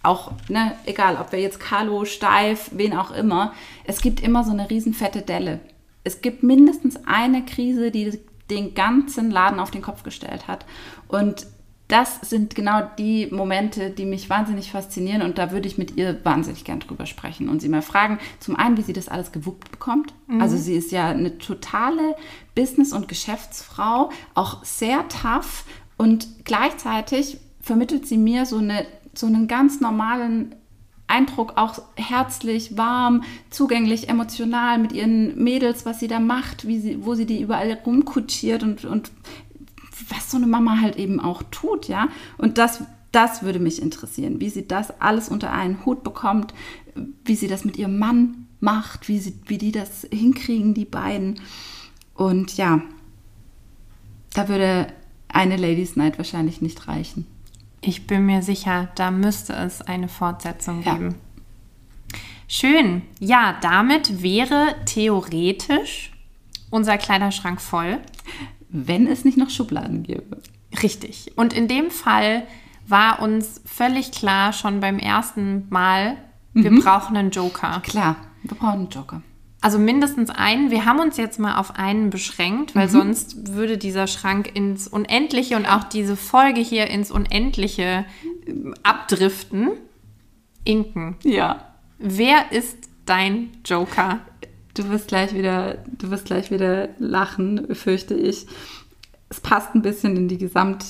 [0.01, 3.53] auch, ne, egal, ob wir jetzt Carlo, Steif, wen auch immer,
[3.83, 5.59] es gibt immer so eine riesenfette Delle.
[6.05, 8.17] Es gibt mindestens eine Krise, die
[8.49, 10.65] den ganzen Laden auf den Kopf gestellt hat.
[11.09, 11.45] Und
[11.87, 16.19] das sind genau die Momente, die mich wahnsinnig faszinieren und da würde ich mit ihr
[16.23, 19.71] wahnsinnig gern drüber sprechen und sie mal fragen, zum einen, wie sie das alles gewuppt
[19.71, 20.13] bekommt.
[20.27, 20.41] Mhm.
[20.41, 22.15] Also sie ist ja eine totale
[22.55, 25.65] Business- und Geschäftsfrau, auch sehr tough
[25.97, 30.55] und gleichzeitig vermittelt sie mir so, eine, so einen ganz normalen
[31.07, 37.05] Eindruck, auch herzlich, warm, zugänglich, emotional mit ihren Mädels, was sie da macht, wie sie,
[37.05, 39.11] wo sie die überall rumkutschiert und, und
[40.09, 42.09] was so eine Mama halt eben auch tut, ja.
[42.37, 46.53] Und das, das würde mich interessieren, wie sie das alles unter einen Hut bekommt,
[47.23, 51.39] wie sie das mit ihrem Mann macht, wie, sie, wie die das hinkriegen, die beiden.
[52.13, 52.81] Und ja,
[54.33, 54.87] da würde
[55.27, 57.25] eine Ladies Night wahrscheinlich nicht reichen.
[57.81, 61.11] Ich bin mir sicher, da müsste es eine Fortsetzung geben.
[61.11, 62.19] Ja.
[62.47, 63.01] Schön.
[63.19, 66.11] Ja, damit wäre theoretisch
[66.69, 67.99] unser Kleiderschrank voll
[68.75, 70.41] wenn es nicht noch Schubladen gäbe.
[70.83, 71.31] Richtig.
[71.35, 72.43] Und in dem Fall
[72.87, 76.17] war uns völlig klar schon beim ersten Mal,
[76.53, 76.81] wir mhm.
[76.81, 77.81] brauchen einen Joker.
[77.83, 79.21] Klar, wir brauchen einen Joker.
[79.61, 80.69] Also mindestens einen.
[80.69, 82.91] Wir haben uns jetzt mal auf einen beschränkt, weil mhm.
[82.91, 88.05] sonst würde dieser Schrank ins Unendliche und auch diese Folge hier ins Unendliche
[88.45, 89.71] ähm, abdriften.
[90.63, 91.15] Inken.
[91.23, 91.73] Ja.
[91.97, 94.19] Wer ist dein Joker?
[94.75, 98.45] Du wirst gleich wieder, du wirst gleich wieder lachen, fürchte ich.
[99.29, 100.85] Es passt ein bisschen in die Gesamt,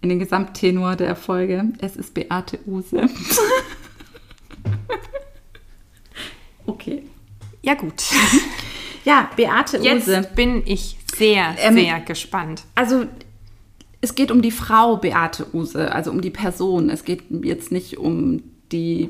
[0.00, 1.72] in den Gesamttenor der Folge.
[1.78, 3.00] Es ist Beate Use.
[6.66, 7.04] okay.
[7.62, 8.02] Ja, gut.
[9.02, 10.12] Ja, Beate Use.
[10.12, 12.64] Jetzt bin ich sehr, ähm, sehr gespannt.
[12.74, 13.06] Also,
[14.02, 16.90] es geht um die Frau Beate Use, also um die Person.
[16.90, 19.08] Es geht jetzt nicht um die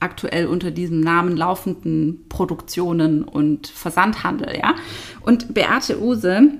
[0.00, 4.74] aktuell unter diesem Namen laufenden Produktionen und Versandhandel, ja.
[5.20, 6.54] Und Beate Use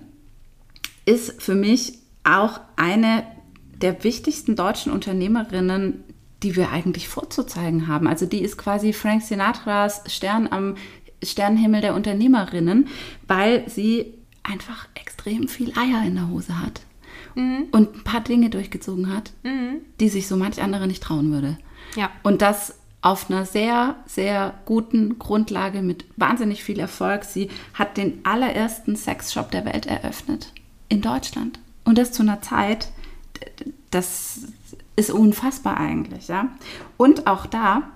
[1.07, 3.24] ist für mich auch eine
[3.72, 6.05] der wichtigsten deutschen Unternehmerinnen,
[6.43, 8.07] die wir eigentlich vorzuzeigen haben.
[8.07, 10.76] Also die ist quasi Frank Sinatras Stern am
[11.22, 12.88] Sternenhimmel der Unternehmerinnen,
[13.26, 16.80] weil sie einfach extrem viel Eier in der Hose hat
[17.34, 17.66] mhm.
[17.72, 19.80] und ein paar Dinge durchgezogen hat, mhm.
[20.01, 21.59] die sich so manch andere nicht trauen würde.
[21.97, 22.11] Ja.
[22.22, 27.24] Und das auf einer sehr, sehr guten Grundlage mit wahnsinnig viel Erfolg.
[27.24, 30.53] Sie hat den allerersten Sexshop der Welt eröffnet
[30.88, 31.59] in Deutschland.
[31.84, 32.90] Und das zu einer Zeit,
[33.90, 34.40] das
[34.96, 36.51] ist unfassbar eigentlich, ja.
[36.98, 37.90] Und auch da,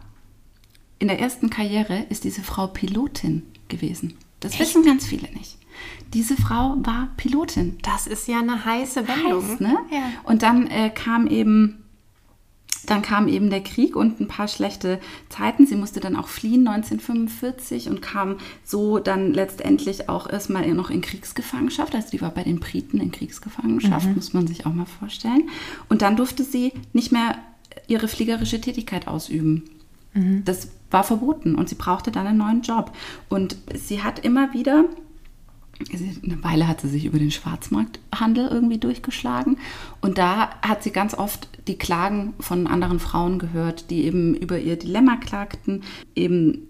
[0.99, 4.15] in der ersten Karriere ist diese Frau Pilotin gewesen.
[4.41, 4.63] Das Echt?
[4.63, 5.59] wissen ganz viele nicht.
[6.15, 7.79] Diese Frau war Pilotin.
[7.83, 9.49] Das ist ja eine heiße Wendung.
[9.51, 9.77] Heiß, ne?
[9.91, 10.03] Ja.
[10.23, 11.84] Und dann äh, kam eben
[12.87, 15.67] dann kam eben der Krieg und ein paar schlechte Zeiten.
[15.67, 21.01] Sie musste dann auch fliehen 1945 und kam so dann letztendlich auch erstmal noch in
[21.01, 21.95] Kriegsgefangenschaft.
[21.95, 24.15] Also die war bei den Briten in Kriegsgefangenschaft, mhm.
[24.15, 25.49] muss man sich auch mal vorstellen.
[25.89, 27.37] Und dann durfte sie nicht mehr
[27.87, 29.65] ihre fliegerische Tätigkeit ausüben.
[30.15, 30.45] Mhm.
[30.45, 32.93] Das war verboten und sie brauchte dann einen neuen Job.
[33.29, 34.85] Und sie hat immer wieder
[35.91, 39.59] eine Weile hat sie sich über den Schwarzmarkthandel irgendwie durchgeschlagen.
[40.01, 44.59] Und da hat sie ganz oft die Klagen von anderen Frauen gehört, die eben über
[44.59, 45.83] ihr Dilemma klagten.
[46.15, 46.69] Eben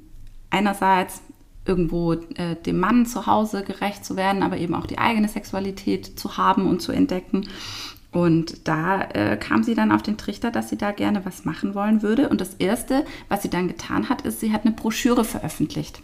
[0.50, 1.22] einerseits
[1.66, 6.18] irgendwo äh, dem Mann zu Hause gerecht zu werden, aber eben auch die eigene Sexualität
[6.18, 7.48] zu haben und zu entdecken.
[8.12, 11.74] Und da äh, kam sie dann auf den Trichter, dass sie da gerne was machen
[11.74, 12.28] wollen würde.
[12.28, 16.00] Und das Erste, was sie dann getan hat, ist, sie hat eine Broschüre veröffentlicht.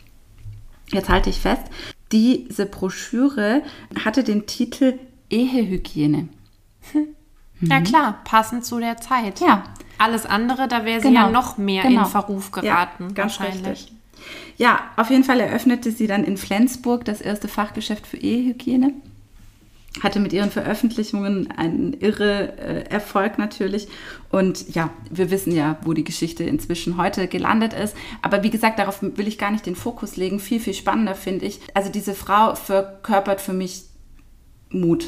[0.90, 1.62] Jetzt halte ich fest,
[2.10, 3.62] diese Broschüre
[4.04, 6.28] hatte den Titel Ehehygiene.
[7.60, 9.40] Ja klar, passend zu der Zeit.
[9.40, 9.64] Ja.
[9.98, 11.26] Alles andere, da wäre sie genau.
[11.26, 12.04] ja noch mehr genau.
[12.04, 13.66] in Verruf geraten, ja, ganz wahrscheinlich.
[13.66, 13.92] Richtig.
[14.56, 18.94] Ja, auf jeden Fall eröffnete sie dann in Flensburg das erste Fachgeschäft für Ehehygiene
[20.02, 23.88] hatte mit ihren Veröffentlichungen einen irre äh, Erfolg natürlich.
[24.30, 27.96] Und ja, wir wissen ja, wo die Geschichte inzwischen heute gelandet ist.
[28.22, 30.38] Aber wie gesagt, darauf will ich gar nicht den Fokus legen.
[30.38, 31.60] Viel, viel spannender finde ich.
[31.74, 33.84] Also diese Frau verkörpert für mich
[34.70, 35.06] Mut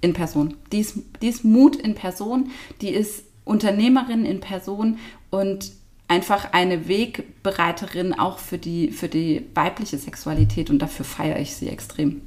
[0.00, 0.54] in Person.
[0.72, 4.98] Die ist, die ist Mut in Person, die ist Unternehmerin in Person
[5.30, 5.72] und
[6.08, 10.68] einfach eine Wegbereiterin auch für die, für die weibliche Sexualität.
[10.68, 12.20] Und dafür feiere ich sie extrem.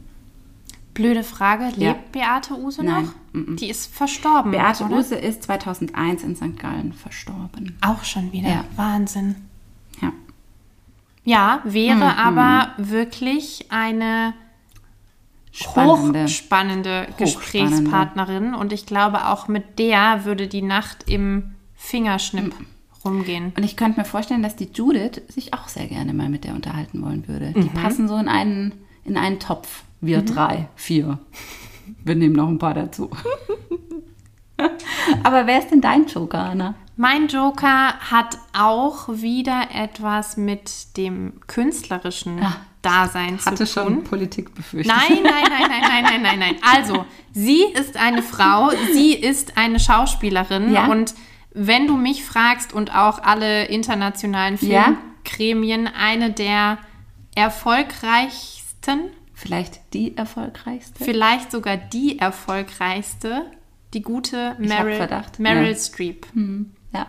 [0.93, 1.95] Blöde Frage, lebt ja.
[2.11, 3.05] Beate Use Nein.
[3.05, 3.13] noch?
[3.33, 4.51] Mm Die ist verstorben.
[4.51, 4.97] Beate oder?
[4.97, 6.59] Use ist 2001 in St.
[6.59, 7.77] Gallen verstorben.
[7.81, 8.49] Auch schon wieder.
[8.49, 8.65] Ja.
[8.75, 9.35] Wahnsinn.
[10.01, 10.13] Ja.
[11.25, 12.03] Ja, wäre mhm.
[12.03, 14.33] aber wirklich eine
[15.53, 18.53] spannende, hochspannende, Gesprächspartnerin.
[18.53, 22.65] Und ich glaube, auch mit der würde die Nacht im Fingerschnipp mhm.
[23.05, 23.53] rumgehen.
[23.55, 26.55] Und ich könnte mir vorstellen, dass die Judith sich auch sehr gerne mal mit der
[26.55, 27.53] unterhalten wollen würde.
[27.53, 27.73] Die mhm.
[27.73, 28.73] passen so in einen,
[29.05, 29.83] in einen Topf.
[30.01, 30.25] Wir mhm.
[30.25, 31.19] drei, vier.
[32.03, 33.09] Wir nehmen noch ein paar dazu.
[35.23, 36.75] Aber wer ist denn dein Joker, Anna?
[36.95, 43.53] Mein Joker hat auch wieder etwas mit dem künstlerischen ja, Dasein zu tun.
[43.53, 44.95] Hatte schon Politik befürchtet.
[44.95, 46.55] Nein, nein, nein, nein, nein, nein, nein, nein.
[46.61, 50.87] Also, sie ist eine Frau, sie ist eine Schauspielerin ja?
[50.87, 51.15] und
[51.55, 55.91] wenn du mich fragst und auch alle internationalen Filmgremien, ja?
[55.95, 56.79] eine der
[57.35, 61.03] erfolgreichsten Vielleicht die erfolgreichste?
[61.03, 63.45] Vielleicht sogar die erfolgreichste,
[63.93, 65.07] die gute Meryl,
[65.37, 65.75] Meryl ja.
[65.75, 66.27] Streep.
[66.33, 66.71] Mhm.
[66.93, 67.07] Ja.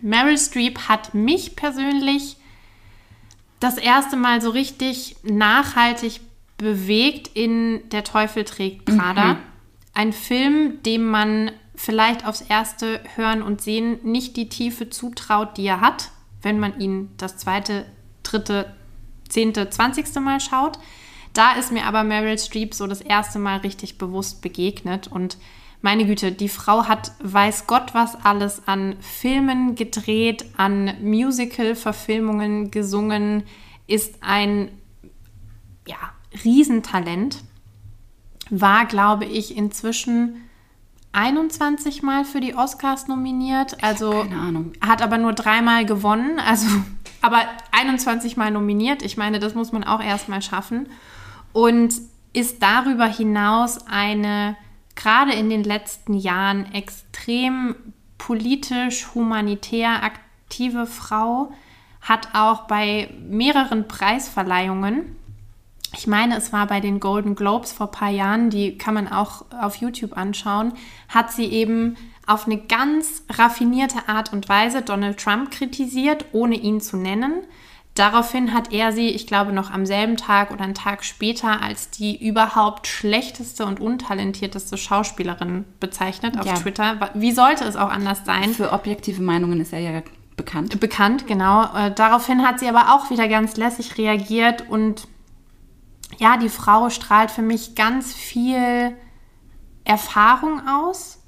[0.00, 2.36] Meryl Streep hat mich persönlich
[3.64, 6.20] das erste Mal so richtig nachhaltig
[6.58, 9.34] bewegt in Der Teufel trägt Prada.
[9.34, 9.38] Mhm.
[9.94, 15.66] Ein Film, dem man vielleicht aufs erste Hören und Sehen nicht die Tiefe zutraut, die
[15.66, 16.10] er hat,
[16.42, 17.86] wenn man ihn das zweite,
[18.22, 18.74] dritte,
[19.28, 20.78] zehnte, zwanzigste Mal schaut.
[21.32, 25.38] Da ist mir aber Meryl Streep so das erste Mal richtig bewusst begegnet und
[25.84, 33.42] meine Güte, die Frau hat weiß Gott was alles an Filmen gedreht, an Musical-Verfilmungen gesungen,
[33.86, 34.70] ist ein
[35.86, 35.98] ja,
[36.42, 37.44] Riesentalent.
[38.48, 40.36] War, glaube ich, inzwischen
[41.12, 43.84] 21 Mal für die Oscars nominiert.
[43.84, 44.72] Also keine Ahnung.
[44.80, 46.40] hat aber nur dreimal gewonnen.
[46.40, 46.66] Also
[47.20, 49.02] aber 21 Mal nominiert.
[49.02, 50.88] Ich meine, das muss man auch erstmal schaffen
[51.52, 51.92] und
[52.32, 54.56] ist darüber hinaus eine
[54.94, 57.74] gerade in den letzten Jahren extrem
[58.18, 61.52] politisch, humanitär aktive Frau,
[62.00, 65.16] hat auch bei mehreren Preisverleihungen
[65.96, 69.08] ich meine, es war bei den Golden Globes vor ein paar Jahren, die kann man
[69.08, 70.72] auch auf YouTube anschauen,
[71.08, 76.80] hat sie eben auf eine ganz raffinierte Art und Weise Donald Trump kritisiert, ohne ihn
[76.80, 77.44] zu nennen.
[77.94, 81.90] Daraufhin hat er sie, ich glaube, noch am selben Tag oder einen Tag später als
[81.90, 86.54] die überhaupt schlechteste und untalentierteste Schauspielerin bezeichnet auf Ja.
[86.54, 87.10] Twitter.
[87.14, 88.52] Wie sollte es auch anders sein?
[88.52, 90.02] Für objektive Meinungen ist er ja
[90.36, 90.80] bekannt.
[90.80, 91.72] bekannt, genau.
[91.72, 95.06] Äh, daraufhin hat sie aber auch wieder ganz lässig reagiert und
[96.18, 98.96] ja, die Frau strahlt für mich ganz viel
[99.84, 101.18] Erfahrung aus,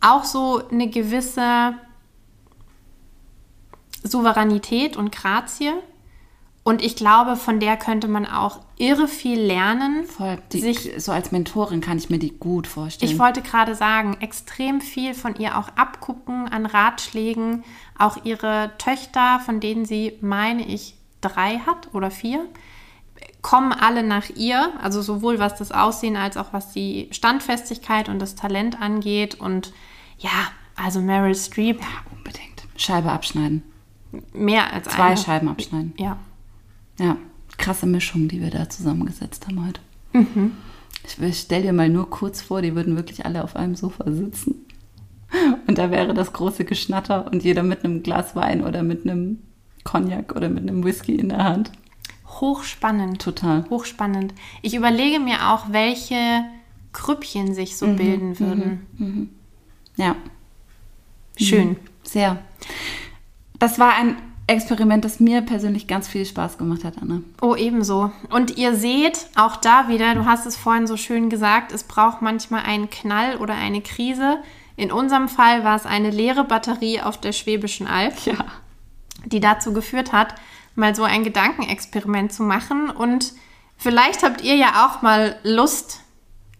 [0.00, 1.74] auch so eine gewisse
[4.02, 5.72] Souveränität und Grazie.
[6.66, 10.04] Und ich glaube, von der könnte man auch irre viel lernen.
[10.04, 10.36] Voll.
[10.50, 13.12] Die, Sich- so als Mentorin kann ich mir die gut vorstellen.
[13.12, 17.62] Ich wollte gerade sagen, extrem viel von ihr auch abgucken an Ratschlägen.
[17.96, 22.44] Auch ihre Töchter, von denen sie, meine ich, drei hat oder vier,
[23.42, 24.72] kommen alle nach ihr.
[24.82, 29.36] Also sowohl was das Aussehen als auch was die Standfestigkeit und das Talent angeht.
[29.36, 29.72] Und
[30.18, 30.30] ja,
[30.74, 32.64] also Meryl Streep, ja, unbedingt.
[32.76, 33.62] Scheibe abschneiden.
[34.32, 35.16] mehr als Zwei eine.
[35.16, 35.94] Scheiben abschneiden.
[35.96, 36.16] Ja.
[36.98, 37.16] Ja,
[37.58, 39.80] krasse Mischung, die wir da zusammengesetzt haben heute.
[40.12, 40.52] Mhm.
[41.04, 44.66] Ich, stell dir mal nur kurz vor, die würden wirklich alle auf einem Sofa sitzen.
[45.66, 49.40] Und da wäre das große Geschnatter und jeder mit einem Glas Wein oder mit einem
[49.84, 51.70] Cognac oder mit einem Whisky in der Hand.
[52.40, 53.20] Hochspannend.
[53.22, 53.64] Total.
[53.70, 54.34] Hochspannend.
[54.62, 56.44] Ich überlege mir auch, welche
[56.92, 59.30] Krüppchen sich Mhm, so bilden würden.
[59.96, 60.16] Ja,
[61.36, 61.76] Schön.
[62.02, 62.38] sehr.
[63.58, 64.16] Das war ein
[64.48, 67.20] Experiment, das mir persönlich ganz viel Spaß gemacht hat, Anna.
[67.42, 68.12] Oh, ebenso.
[68.30, 72.22] Und ihr seht auch da wieder, du hast es vorhin so schön gesagt, es braucht
[72.22, 74.38] manchmal einen Knall oder eine Krise.
[74.76, 78.36] In unserem Fall war es eine leere Batterie auf der Schwäbischen Alb, Ja.
[79.24, 80.36] die dazu geführt hat,
[80.76, 82.90] mal so ein Gedankenexperiment zu machen.
[82.90, 83.32] Und
[83.76, 86.02] vielleicht habt ihr ja auch mal Lust,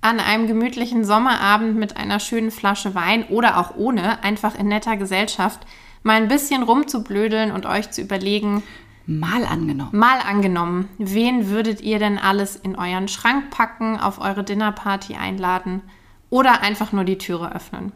[0.01, 4.97] an einem gemütlichen Sommerabend mit einer schönen Flasche Wein oder auch ohne, einfach in netter
[4.97, 5.61] Gesellschaft,
[6.07, 8.63] mal ein bisschen rumzublödeln und euch zu überlegen,
[9.09, 9.91] Mal angenommen.
[9.93, 15.83] Mal angenommen, wen würdet ihr denn alles in euren Schrank packen, auf eure Dinnerparty einladen
[16.29, 17.93] oder einfach nur die Türe öffnen?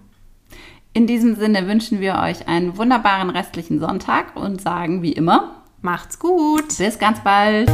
[0.92, 6.18] In diesem Sinne wünschen wir euch einen wunderbaren restlichen Sonntag und sagen wie immer, Macht's
[6.20, 6.78] gut!
[6.78, 7.68] bis ganz bald.